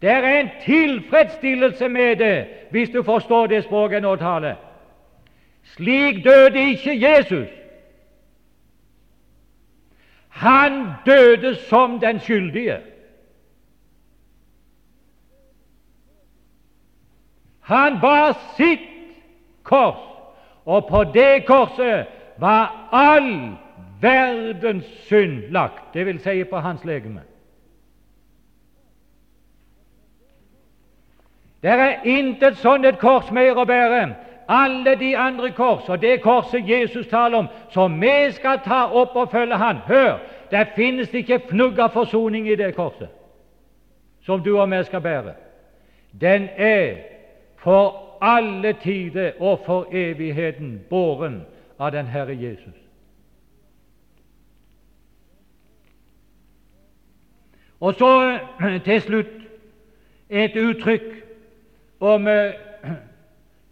Det 0.01 0.09
er 0.09 0.39
en 0.39 0.49
tilfredsstillelse 0.61 1.89
med 1.89 2.15
det, 2.15 2.47
hvis 2.71 2.89
du 2.89 3.03
forstår 3.03 3.47
det 3.47 3.63
språket 3.63 3.93
jeg 3.93 4.01
nå 4.01 4.15
taler. 4.15 4.55
Slik 5.63 6.23
døde 6.23 6.69
ikke 6.69 6.97
Jesus. 7.01 7.47
Han 10.29 10.83
døde 11.05 11.55
som 11.55 11.99
den 11.99 12.19
skyldige. 12.19 12.79
Han 17.61 18.01
bar 18.01 18.35
sitt 18.57 18.94
kors, 19.65 20.01
og 20.65 20.87
på 20.89 21.03
det 21.13 21.45
korset 21.45 22.05
var 22.41 22.89
all 22.91 23.57
verdens 24.01 24.85
synd 25.09 25.51
lagt, 25.51 25.95
vil 25.95 26.19
si 26.19 26.43
på 26.43 26.59
hans 26.59 26.85
legeme. 26.85 27.21
Det 31.61 31.71
er 31.71 32.03
intet 32.05 32.57
sånt 32.61 32.85
et 32.85 32.99
kors 33.01 33.31
mer 33.33 33.57
å 33.57 33.65
bære. 33.65 34.05
Alle 34.45 34.93
de 35.01 35.15
andre 35.17 35.49
kors, 35.57 35.89
og 35.89 36.01
det 36.01 36.19
korset 36.21 36.69
Jesus 36.69 37.07
taler 37.09 37.39
om, 37.39 37.47
som 37.73 37.95
vi 38.01 38.31
skal 38.31 38.59
ta 38.61 38.83
opp 38.93 39.15
og 39.17 39.31
følge 39.31 39.57
Han 39.57 39.81
Hør! 39.87 40.19
Det 40.51 40.67
finnes 40.75 41.13
ikke 41.13 41.39
fnugg 41.49 41.79
av 41.81 41.95
forsoning 41.97 42.45
i 42.47 42.55
det 42.55 42.75
korset 42.75 43.09
som 44.25 44.43
du 44.43 44.59
og 44.59 44.71
vi 44.71 44.83
skal 44.83 45.01
bære. 45.01 45.33
Den 46.21 46.49
er 46.57 46.95
for 47.57 48.04
alle 48.25 48.73
tider 48.73 49.31
og 49.39 49.59
for 49.65 49.87
evigheten 49.91 50.81
båren 50.89 51.41
av 51.79 51.91
den 51.91 52.05
Herre 52.05 52.33
Jesus. 52.41 52.73
Og 57.79 57.93
så 57.93 58.39
til 58.85 59.01
slutt 59.01 59.33
et 60.29 60.55
uttrykk 60.57 61.11
om, 61.99 62.27
eh, 62.27 62.53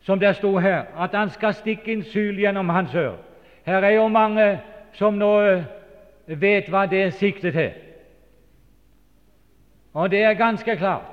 som 0.02 0.20
det 0.20 0.36
sto 0.36 0.58
her, 0.58 0.84
at 0.98 1.10
han 1.14 1.30
skal 1.30 1.54
stikke 1.54 1.94
en 1.94 2.04
syl 2.04 2.38
gjennom 2.38 2.70
hans 2.70 2.96
ør. 2.96 3.16
Her 3.66 3.82
er 3.82 3.90
jo 3.90 4.08
mange 4.08 4.60
som 4.94 5.14
nå 5.14 5.42
eh, 5.42 5.64
vet 6.28 6.70
hva 6.70 6.86
det 6.86 7.14
sikter 7.14 7.52
til. 7.52 7.72
Og 9.94 10.12
det 10.12 10.24
er 10.24 10.34
ganske 10.34 10.78
klart 10.78 11.10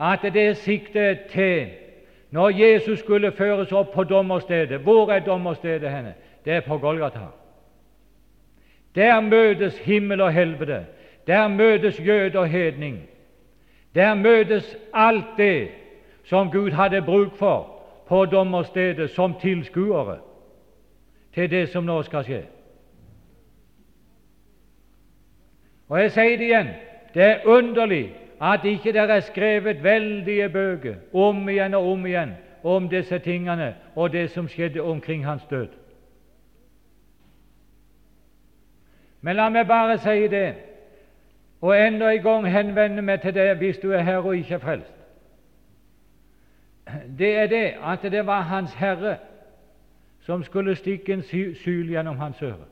at 0.00 0.22
det 0.34 0.56
sikter 0.56 1.16
til 1.30 1.87
når 2.30 2.48
Jesus 2.48 2.98
skulle 2.98 3.32
føres 3.32 3.72
opp 3.72 3.92
på 3.92 4.04
dommerstedet. 4.04 4.80
Hvor 4.80 5.10
er 5.12 5.18
dommerstedet 5.20 5.90
henne? 5.90 6.14
Det 6.44 6.52
er 6.52 6.60
på 6.60 6.78
Golgata. 6.78 7.26
Der 8.94 9.20
møtes 9.20 9.78
himmel 9.78 10.20
og 10.20 10.32
helvete. 10.32 10.86
Der 11.26 11.48
møtes 11.48 12.00
jøde 12.06 12.38
og 12.38 12.48
hedning. 12.48 13.08
Der 13.94 14.14
møtes 14.14 14.76
alt 14.94 15.24
det 15.36 15.68
som 16.24 16.50
Gud 16.50 16.70
hadde 16.70 17.02
bruk 17.02 17.36
for 17.36 17.74
på 18.08 18.24
dommerstedet 18.24 19.10
som 19.10 19.34
tilskuere 19.40 20.18
til 21.34 21.50
det 21.50 21.68
som 21.68 21.84
nå 21.84 22.02
skal 22.02 22.24
skje. 22.24 22.42
Og 25.88 26.00
jeg 26.00 26.12
sier 26.12 26.36
det 26.36 26.48
igjen 26.48 26.72
det 27.14 27.24
er 27.24 27.46
underlig 27.46 28.12
at 28.40 28.64
ikke 28.64 28.92
det 28.92 29.10
er 29.10 29.20
skrevet 29.20 29.82
veldige 29.82 30.48
bøker 30.48 30.94
om 31.12 31.48
igjen 31.48 31.74
og 31.74 31.92
om 31.92 32.06
igjen 32.06 32.34
om 32.64 32.88
disse 32.88 33.18
tingene 33.18 33.74
og 33.94 34.12
det 34.12 34.30
som 34.30 34.48
skjedde 34.48 34.82
omkring 34.82 35.26
hans 35.26 35.42
død. 35.50 35.68
Men 39.20 39.36
la 39.36 39.48
meg 39.48 39.66
bare 39.66 39.98
si 39.98 40.28
det 40.28 40.54
og 41.60 41.74
enda 41.74 42.10
en 42.10 42.22
gang 42.22 42.46
henvende 42.46 43.02
meg 43.02 43.20
til 43.22 43.34
deg 43.34 43.56
hvis 43.58 43.78
du 43.82 43.90
er 43.92 44.02
her 44.06 44.22
og 44.22 44.36
ikke 44.36 44.60
frelst. 44.60 44.94
Det 47.18 47.36
er 47.36 47.46
det 47.46 47.74
at 47.84 48.02
det 48.02 48.26
var 48.26 48.40
Hans 48.40 48.74
Herre 48.74 49.16
som 50.20 50.44
skulle 50.44 50.76
stikke 50.76 51.12
en 51.12 51.22
syl 51.54 51.88
gjennom 51.88 52.18
hans 52.18 52.42
øre. 52.42 52.64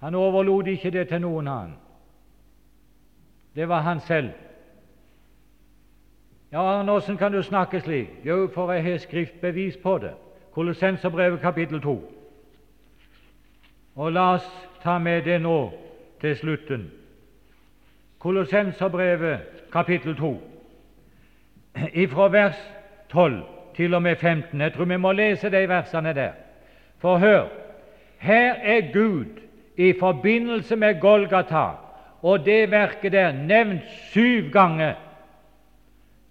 Han 0.00 0.14
overlot 0.14 0.66
ikke 0.66 0.90
det 0.90 1.08
til 1.08 1.20
noen 1.20 1.48
annen. 1.48 1.76
Det 3.54 3.68
var 3.68 3.80
han 3.80 4.00
selv. 4.00 4.30
Ja, 6.52 6.62
Arne, 6.62 6.92
åssen 6.92 7.16
kan 7.16 7.32
du 7.32 7.42
snakke 7.42 7.80
slik? 7.80 8.08
Jo, 8.24 8.48
for 8.54 8.72
jeg 8.72 8.84
har 8.84 8.98
skriftbevis 8.98 9.76
på 9.76 9.98
det. 9.98 10.14
Kolossenserbrevet 10.50 11.40
kapittel 11.40 11.80
2. 11.80 12.12
Og 13.94 14.12
la 14.12 14.32
oss 14.34 14.48
ta 14.82 14.98
med 14.98 15.22
det 15.22 15.40
nå 15.42 15.70
til 16.20 16.36
slutten. 16.36 16.90
Kolossenserbrevet 18.18 19.40
kapittel 19.72 20.16
2, 20.16 20.40
ifra 21.92 22.28
vers 22.28 22.58
12 23.08 23.42
til 23.76 23.94
og 23.94 24.02
med 24.02 24.16
15. 24.16 24.60
Jeg 24.60 24.72
tror 24.72 24.84
vi 24.84 24.96
må 24.96 25.12
lese 25.12 25.50
de 25.50 25.68
versene 25.68 26.14
der. 26.14 26.32
For 26.98 27.18
hør, 27.18 27.46
her 28.18 28.54
er 28.54 28.92
Gud 28.92 29.40
i 29.76 29.92
forbindelse 30.00 30.76
med 30.76 31.00
Golgata 31.00 31.66
og 32.22 32.44
det 32.44 32.70
verket 32.70 33.12
der 33.12 33.32
nevnt 33.32 33.82
syv 34.12 34.50
ganger, 34.52 34.94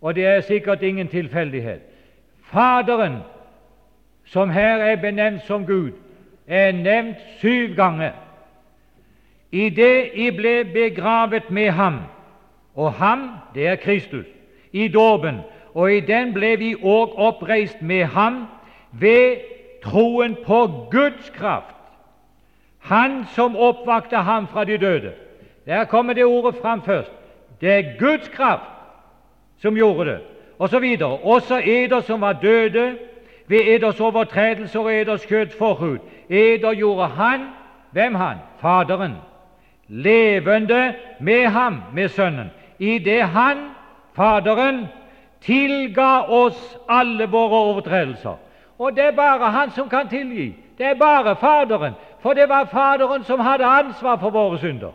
og 0.01 0.15
det 0.15 0.25
er 0.25 0.41
sikkert 0.41 0.81
ingen 0.81 1.07
tilfeldighet. 1.07 1.81
Faderen, 2.43 3.17
som 4.25 4.49
her 4.49 4.77
er 4.77 4.95
benevnt 4.95 5.45
som 5.45 5.65
Gud, 5.65 5.91
er 6.47 6.71
nevnt 6.71 7.17
syv 7.39 7.75
ganger. 7.75 8.11
I 9.51 9.69
det 9.69 10.11
I 10.13 10.29
ble 10.31 10.63
begravet 10.73 11.51
med 11.51 11.71
ham, 11.71 11.99
og 12.75 12.93
ham, 12.93 13.29
det 13.53 13.67
er 13.67 13.75
Kristus, 13.75 14.25
i 14.71 14.87
dåpen, 14.87 15.41
og 15.73 15.93
i 15.93 15.99
den 15.99 16.33
ble 16.33 16.55
vi 16.57 16.75
òg 16.75 17.17
oppreist 17.17 17.81
med 17.81 18.03
ham 18.03 18.45
ved 18.91 19.37
troen 19.83 20.37
på 20.45 20.87
Guds 20.91 21.29
kraft, 21.29 21.75
Han 22.79 23.25
som 23.35 23.55
oppvakte 23.55 24.15
ham 24.15 24.47
fra 24.47 24.63
de 24.63 24.77
døde. 24.77 25.13
Der 25.69 25.85
kommer 25.85 26.13
det 26.13 26.25
ordet 26.25 26.55
fram 26.61 26.81
først. 26.81 27.11
Det 27.61 27.73
er 27.73 27.99
Guds 27.99 28.27
kraft 28.27 28.71
som 29.61 29.75
gjorde 29.75 30.09
det, 30.09 30.19
og 30.59 30.69
så. 30.69 31.19
Også 31.23 31.61
eder 31.65 32.01
som 32.01 32.21
var 32.21 32.33
døde 32.33 32.97
ved 33.47 33.59
eders 33.65 33.99
overtredelser 33.99 34.79
og 34.79 34.93
eders 34.93 35.25
kjøds 35.25 35.57
forhud. 35.57 35.97
Eder 36.29 36.73
gjorde 36.73 37.07
han 37.07 37.39
Hvem 37.91 38.15
han? 38.15 38.37
Faderen. 38.61 39.13
Levende 39.87 40.93
med 41.19 41.45
ham, 41.45 41.81
med 41.93 42.07
Sønnen. 42.07 42.51
I 42.79 42.97
det 42.97 43.23
han, 43.23 43.57
Faderen, 44.15 44.87
tilga 45.41 46.21
oss 46.27 46.77
alle 46.89 47.25
våre 47.25 47.55
overtredelser. 47.71 48.35
Og 48.79 48.95
det 48.95 49.05
er 49.05 49.11
bare 49.11 49.51
Han 49.51 49.71
som 49.71 49.89
kan 49.89 50.07
tilgi. 50.07 50.55
Det 50.77 50.85
er 50.85 50.95
bare 50.95 51.35
Faderen, 51.35 51.93
for 52.19 52.33
det 52.33 52.49
var 52.49 52.65
Faderen 52.65 53.23
som 53.23 53.39
hadde 53.39 53.65
ansvar 53.65 54.17
for 54.17 54.29
våre 54.29 54.57
synder. 54.57 54.91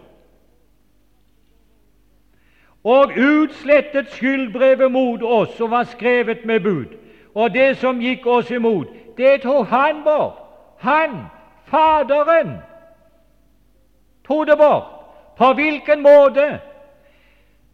Og 2.84 3.12
utslettet 3.16 4.10
skyldbrevet 4.12 4.92
mot 4.92 5.22
oss 5.22 5.56
som 5.56 5.70
var 5.70 5.84
skrevet 5.88 6.44
med 6.44 6.60
bud, 6.60 6.86
og 7.34 7.54
det 7.54 7.76
som 7.80 8.00
gikk 8.00 8.26
oss 8.26 8.50
imot, 8.50 8.88
det 9.16 9.42
tok 9.42 9.66
Han 9.68 10.02
bort. 10.04 10.40
Han, 10.78 11.26
Faderen, 11.64 12.58
tok 14.28 14.46
det 14.46 14.58
bort. 14.58 14.90
På 15.36 15.52
hvilken 15.52 16.02
måte? 16.02 16.60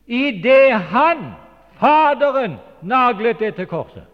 I 0.07 0.31
det 0.43 0.73
Han, 0.73 1.35
Faderen, 1.81 2.57
naglet 2.83 3.39
det 3.39 3.55
til 3.55 3.67
korset. 3.67 4.07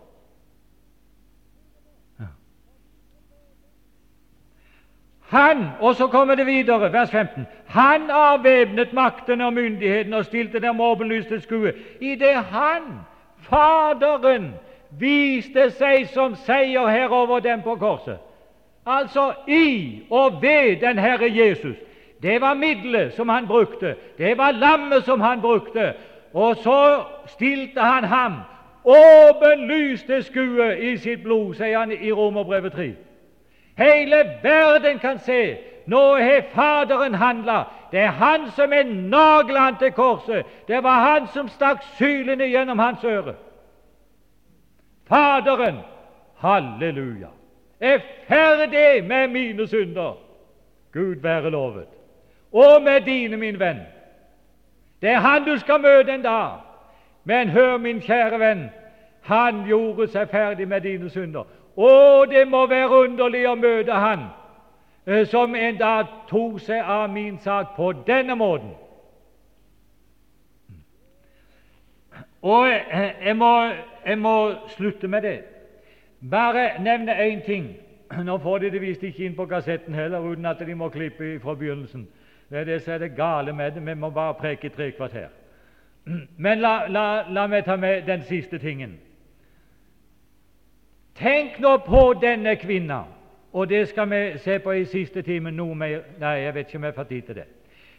Han, 5.28 5.66
og 5.80 5.94
så 5.94 6.06
kommer 6.06 6.34
det 6.34 6.46
videre, 6.46 6.92
vers 6.92 7.10
15. 7.10 7.46
Han 7.66 8.10
avvæpnet 8.10 8.92
maktene 8.92 9.46
og 9.46 9.52
myndighetene 9.52 10.16
og 10.16 10.24
stilte 10.24 10.60
dem 10.60 10.80
åpenlyst 10.80 11.28
til 11.28 11.42
skue. 11.42 11.72
I 12.00 12.14
det 12.14 12.34
han, 12.34 12.82
Faderen, 13.48 14.54
viste 14.90 15.70
seg 15.70 16.08
som 16.10 16.34
seierherre 16.46 17.14
over 17.14 17.40
dem 17.40 17.62
på 17.62 17.74
korset. 17.74 18.18
Altså 18.86 19.32
i 19.48 20.02
og 20.10 20.42
ved 20.42 20.80
den 20.80 20.98
Herre 20.98 21.30
Jesus. 21.30 21.76
Det 22.22 22.40
var 22.40 22.54
middelet 22.54 23.12
som 23.14 23.28
han 23.28 23.46
brukte. 23.46 23.94
Det 24.18 24.38
var 24.38 24.50
lammet 24.50 25.04
som 25.04 25.20
han 25.20 25.40
brukte. 25.40 25.92
Og 26.34 26.56
så 26.56 27.02
stilte 27.26 27.80
han 27.80 28.04
ham 28.04 28.32
åpenlyst 28.84 30.06
til 30.06 30.22
skue 30.24 30.78
i 30.78 30.96
sitt 30.96 31.22
blod, 31.22 31.54
sier 31.54 31.78
han 31.78 31.92
i 31.92 32.12
Romerbrevet 32.12 32.72
3. 32.72 32.92
Hele 33.76 34.38
verden 34.42 34.98
kan 34.98 35.18
se 35.18 35.56
nå 35.86 36.16
har 36.16 36.42
Faderen 36.54 37.14
handla. 37.14 37.64
Det 37.90 38.00
er 38.00 38.06
Han 38.06 38.50
som 38.50 38.72
er 38.72 38.84
nagla 38.84 39.70
til 39.78 39.92
korset. 39.92 40.46
Det 40.68 40.82
var 40.82 41.16
Han 41.16 41.26
som 41.26 41.48
stakk 41.48 41.82
sylene 41.98 42.44
gjennom 42.44 42.78
hans 42.78 43.04
øre. 43.04 43.34
Faderen, 45.08 45.76
halleluja, 46.36 47.28
er 47.80 47.98
ferdig 48.28 49.04
med 49.04 49.28
mine 49.28 49.66
synder. 49.68 50.18
Gud 50.92 51.16
være 51.22 51.50
lovet. 51.50 51.88
Og 52.52 52.82
med 52.82 53.00
dine, 53.00 53.36
min 53.36 53.60
venn. 53.60 53.80
Det 55.02 55.10
er 55.10 55.18
Han 55.18 55.44
du 55.44 55.58
skal 55.58 55.80
møte 55.80 56.14
en 56.14 56.22
dag. 56.22 56.50
Men 57.24 57.48
hør, 57.48 57.76
min 57.76 58.00
kjære 58.00 58.38
venn, 58.38 58.70
han 59.22 59.64
gjorde 59.66 60.08
seg 60.08 60.28
ferdig 60.30 60.68
med 60.68 60.80
dine 60.80 61.10
synder. 61.10 61.44
Og 61.76 62.28
det 62.30 62.48
må 62.48 62.66
være 62.66 63.04
underlig 63.04 63.44
å 63.48 63.54
møte 63.54 63.92
Han 63.92 64.26
eh, 65.06 65.26
som 65.26 65.54
en 65.54 65.76
dag 65.76 66.06
tok 66.28 66.60
seg 66.60 66.80
av 66.80 67.10
min 67.12 67.38
sak 67.38 67.76
på 67.76 67.92
denne 68.06 68.34
måten. 68.34 68.72
Og 72.42 72.68
eh, 72.68 73.26
jeg 73.26 73.36
må, 73.36 73.52
jeg 74.06 74.18
må 74.18 74.36
slutte 74.76 75.08
med 75.08 75.22
det. 75.22 75.38
Bare 76.30 76.70
nevne 76.82 77.12
én 77.12 77.44
ting. 77.44 77.74
Nå 78.24 78.38
får 78.38 78.58
de 78.58 78.70
det 78.70 78.80
visst 78.80 79.02
ikke 79.02 79.24
inn 79.26 79.34
på 79.36 79.46
kassetten 79.50 79.94
heller, 79.94 80.20
uten 80.20 80.46
at 80.46 80.62
de 80.66 80.74
må 80.74 80.88
klippe 80.88 81.40
fra 81.42 81.54
begynnelsen. 81.54 82.06
Det 82.50 82.58
er 82.58 82.64
det 82.64 82.82
som 82.82 82.94
er 82.94 82.98
det 82.98 83.16
gale 83.16 83.52
med 83.52 83.72
det. 83.72 83.86
Vi 83.86 83.94
må 83.94 84.10
bare 84.10 84.34
preke 84.34 84.68
tre 84.68 84.90
kvarter. 84.90 85.28
Men 86.38 86.58
la, 86.62 86.86
la, 86.88 87.24
la 87.30 87.46
meg 87.46 87.64
ta 87.64 87.76
med 87.76 88.06
den 88.06 88.22
siste 88.22 88.58
tingen. 88.58 88.94
Tenk 91.18 91.60
nå 91.60 91.76
på 91.76 92.14
denne 92.20 92.56
kvinna, 92.56 93.02
og 93.52 93.68
det 93.68 93.88
skal 93.88 94.10
vi 94.10 94.38
se 94.38 94.58
på 94.58 94.72
i 94.76 94.84
siste 94.84 95.22
time 95.22 95.50
noe 95.50 95.74
mer 95.74 96.02
Nei, 96.20 96.34
jeg 96.44 96.54
vet 96.54 96.68
ikke 96.68 96.78
om 96.78 96.84
jeg 96.84 96.94
får 96.94 97.08
tid 97.08 97.22
til 97.22 97.38
det. 97.40 97.46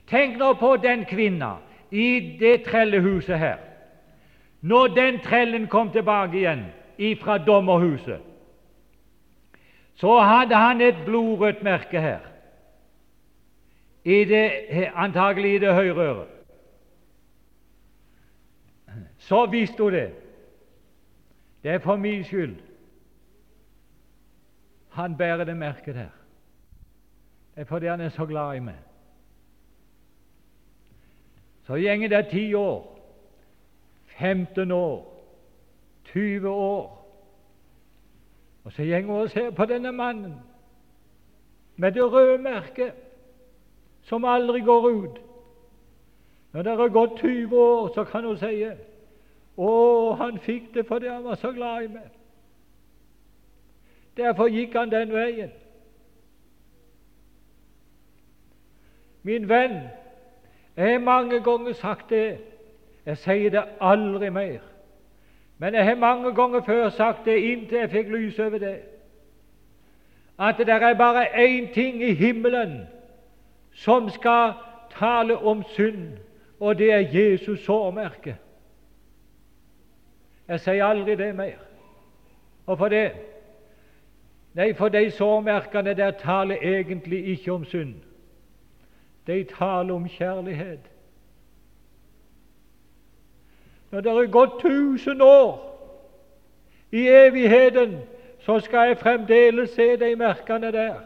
Tenk 0.07 0.38
nå 0.38 0.53
på 0.53 0.76
den 0.78 1.05
kvinna 1.05 1.55
i 1.91 2.38
det 2.39 2.63
trellehuset 2.68 3.39
her. 3.39 3.57
Når 4.61 4.88
den 4.88 5.20
trellen 5.20 5.68
kom 5.68 5.89
tilbake 5.91 6.38
igjen 6.38 6.65
fra 7.22 7.38
dommerhuset, 7.38 8.22
så 9.95 10.20
hadde 10.20 10.55
han 10.55 10.82
et 10.82 10.97
blodrødt 11.05 11.63
merke 11.63 12.01
her, 12.01 12.22
i 14.05 14.24
det, 14.26 14.51
antagelig 14.95 15.55
i 15.55 15.59
det 15.59 15.74
høyre 15.74 16.03
øret. 16.05 16.34
Så 19.18 19.45
visste 19.45 19.84
hun 19.84 19.93
det. 19.93 20.11
Det 21.63 21.72
er 21.72 21.80
for 21.80 21.95
min 21.95 22.24
skyld 22.24 22.55
han 24.98 25.18
bærer 25.18 25.43
det 25.43 25.58
merket 25.58 25.95
der. 25.95 26.10
Det 27.56 27.62
er 27.62 27.66
fordi 27.66 27.86
han 27.86 28.02
er 28.02 28.10
så 28.10 28.26
glad 28.26 28.56
i 28.56 28.60
meg. 28.60 28.76
Så 31.68 31.76
gjenger 31.76 32.10
det 32.10 32.28
ti 32.32 32.54
år, 32.54 33.00
15 34.06 34.72
år, 34.72 35.24
20 36.14 36.50
år. 36.50 37.08
Og 38.64 38.72
så 38.72 38.84
gjenger 38.84 39.14
hun 39.14 39.22
og 39.22 39.30
ser 39.30 39.52
på 39.52 39.66
denne 39.66 39.91
mannen 39.91 40.34
med 41.76 41.91
det 41.91 42.04
røde 42.04 42.41
merket 42.41 42.93
som 44.02 44.26
aldri 44.26 44.60
går 44.60 44.89
ut. 44.89 45.22
Når 46.54 46.62
det 46.62 46.78
har 46.78 46.88
gått 46.88 47.20
20 47.20 47.58
år, 47.58 47.91
så 47.93 48.04
kan 48.04 48.26
hun 48.26 48.38
si 48.38 48.66
å, 49.58 49.72
han 50.18 50.39
fikk 50.39 50.74
det 50.74 50.88
fordi 50.88 51.08
han 51.08 51.24
var 51.24 51.36
så 51.38 51.52
glad 51.52 51.84
i 51.84 51.88
meg. 52.00 52.16
Derfor 54.18 54.47
gikk 54.47 54.74
han 54.74 54.91
den 54.91 55.13
veien. 55.13 55.51
Min 59.24 59.49
venn, 59.49 59.82
jeg 60.78 60.91
har 60.91 60.99
mange 60.99 61.41
ganger 61.43 61.74
sagt 61.74 62.09
det. 62.09 62.38
Jeg 63.05 63.18
sier 63.18 63.49
det 63.49 63.63
aldri 63.82 64.30
mer. 64.30 64.59
Men 65.57 65.74
jeg 65.74 65.86
har 65.86 65.95
mange 65.95 66.36
ganger 66.36 66.61
før 66.61 66.89
sagt 66.89 67.26
det 67.26 67.38
inntil 67.38 67.78
jeg 67.78 67.89
fikk 67.89 68.09
lys 68.09 68.39
over 68.39 68.57
det. 68.57 68.78
At 70.39 70.57
det 70.57 70.70
er 70.70 70.93
bare 70.93 71.26
én 71.34 71.74
ting 71.74 72.03
i 72.03 72.13
himmelen 72.13 72.88
som 73.74 74.09
skal 74.09 74.53
tale 74.89 75.38
om 75.38 75.63
synd, 75.63 76.18
og 76.59 76.78
det 76.78 76.91
er 76.91 76.99
Jesus 77.13 77.65
sårmerke. 77.65 78.38
Jeg 80.47 80.59
sier 80.59 80.86
aldri 80.86 81.15
det 81.15 81.36
mer. 81.36 81.57
Og 82.65 82.78
for 82.78 82.89
det 82.89 83.11
Nei, 84.58 84.72
for 84.74 84.89
de 84.89 85.12
sårmerkene 85.12 85.93
der 85.93 86.12
taler 86.18 86.58
egentlig 86.62 87.26
ikke 87.28 87.53
om 87.53 87.66
synd. 87.66 87.95
De 89.28 89.43
taler 89.43 89.93
om 89.93 90.08
kjærlighet. 90.10 90.80
når 93.91 94.01
det 94.01 94.12
er 94.12 94.32
gått 94.32 94.60
tusen 94.62 95.22
år 95.22 95.64
i 96.91 97.08
evigheten, 97.08 97.99
så 98.39 98.60
skal 98.60 98.88
jeg 98.88 98.97
fremdeles 98.97 99.70
se 99.70 99.95
de 99.97 100.16
merkene 100.16 100.72
der. 100.72 100.99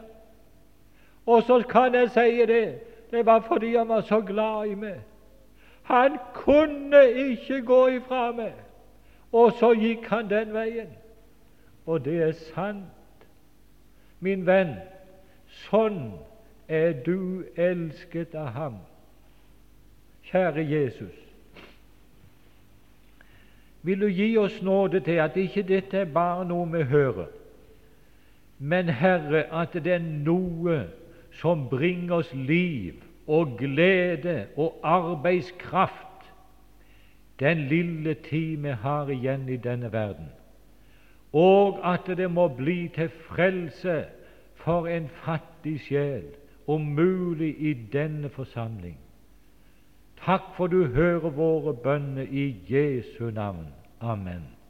Og 1.26 1.42
så 1.42 1.62
kan 1.68 1.94
jeg 1.94 2.10
si 2.10 2.46
det 2.46 2.80
det 3.10 3.26
var 3.26 3.40
fordi 3.40 3.76
han 3.76 3.88
var 3.88 4.00
så 4.00 4.20
glad 4.20 4.66
i 4.66 4.74
meg. 4.74 5.00
Han 5.82 6.18
kunne 6.34 7.10
ikke 7.10 7.62
gå 7.62 7.86
ifra 7.86 8.32
meg. 8.32 8.52
Og 9.32 9.52
så 9.52 9.72
gikk 9.72 10.06
han 10.08 10.30
den 10.30 10.54
veien. 10.54 10.88
Og 11.86 12.04
det 12.04 12.22
er 12.22 12.32
sant, 12.32 12.84
min 14.22 14.46
venn. 14.46 14.76
Sånn 15.66 16.14
er 16.70 16.94
du 17.04 17.44
elsket 17.58 18.34
av 18.38 18.54
ham. 18.56 18.78
Kjære 20.30 20.64
Jesus, 20.64 21.18
vil 23.82 24.00
du 24.00 24.08
gi 24.08 24.30
oss 24.38 24.60
nåde 24.62 25.02
til 25.02 25.18
at 25.20 25.36
ikke 25.36 25.64
dette 25.66 26.04
er 26.04 26.12
bare 26.14 26.46
noe 26.48 26.68
vi 26.70 26.84
hører, 26.86 27.28
men 28.62 28.88
Herre, 28.94 29.48
at 29.50 29.74
det 29.74 29.96
er 29.96 30.04
noe 30.04 30.84
som 31.40 31.66
bringer 31.68 32.22
oss 32.22 32.30
liv 32.34 33.02
og 33.26 33.56
glede 33.58 34.46
og 34.56 34.78
arbeidskraft 34.86 36.30
den 37.42 37.58
lille 37.58 38.14
tid 38.14 38.56
vi 38.62 38.68
har 38.68 39.10
igjen 39.10 39.48
i 39.48 39.56
denne 39.56 39.92
verden, 39.92 40.30
og 41.32 41.80
at 41.94 42.06
det 42.16 42.30
må 42.30 42.48
bli 42.48 42.88
til 42.94 43.08
frelse 43.08 44.04
for 44.54 44.86
en 44.86 45.08
fattig 45.24 45.80
sjel, 45.80 46.24
om 46.66 46.80
mulig 46.80 47.54
i 47.58 47.72
denne 47.92 48.28
forsamling. 48.30 48.98
Takk 50.22 50.52
for 50.56 50.66
du 50.70 50.84
hører 50.86 51.30
våre 51.34 51.74
bønner 51.74 52.22
i 52.30 52.54
Jesu 52.68 53.30
navn. 53.30 53.66
Amen. 54.00 54.61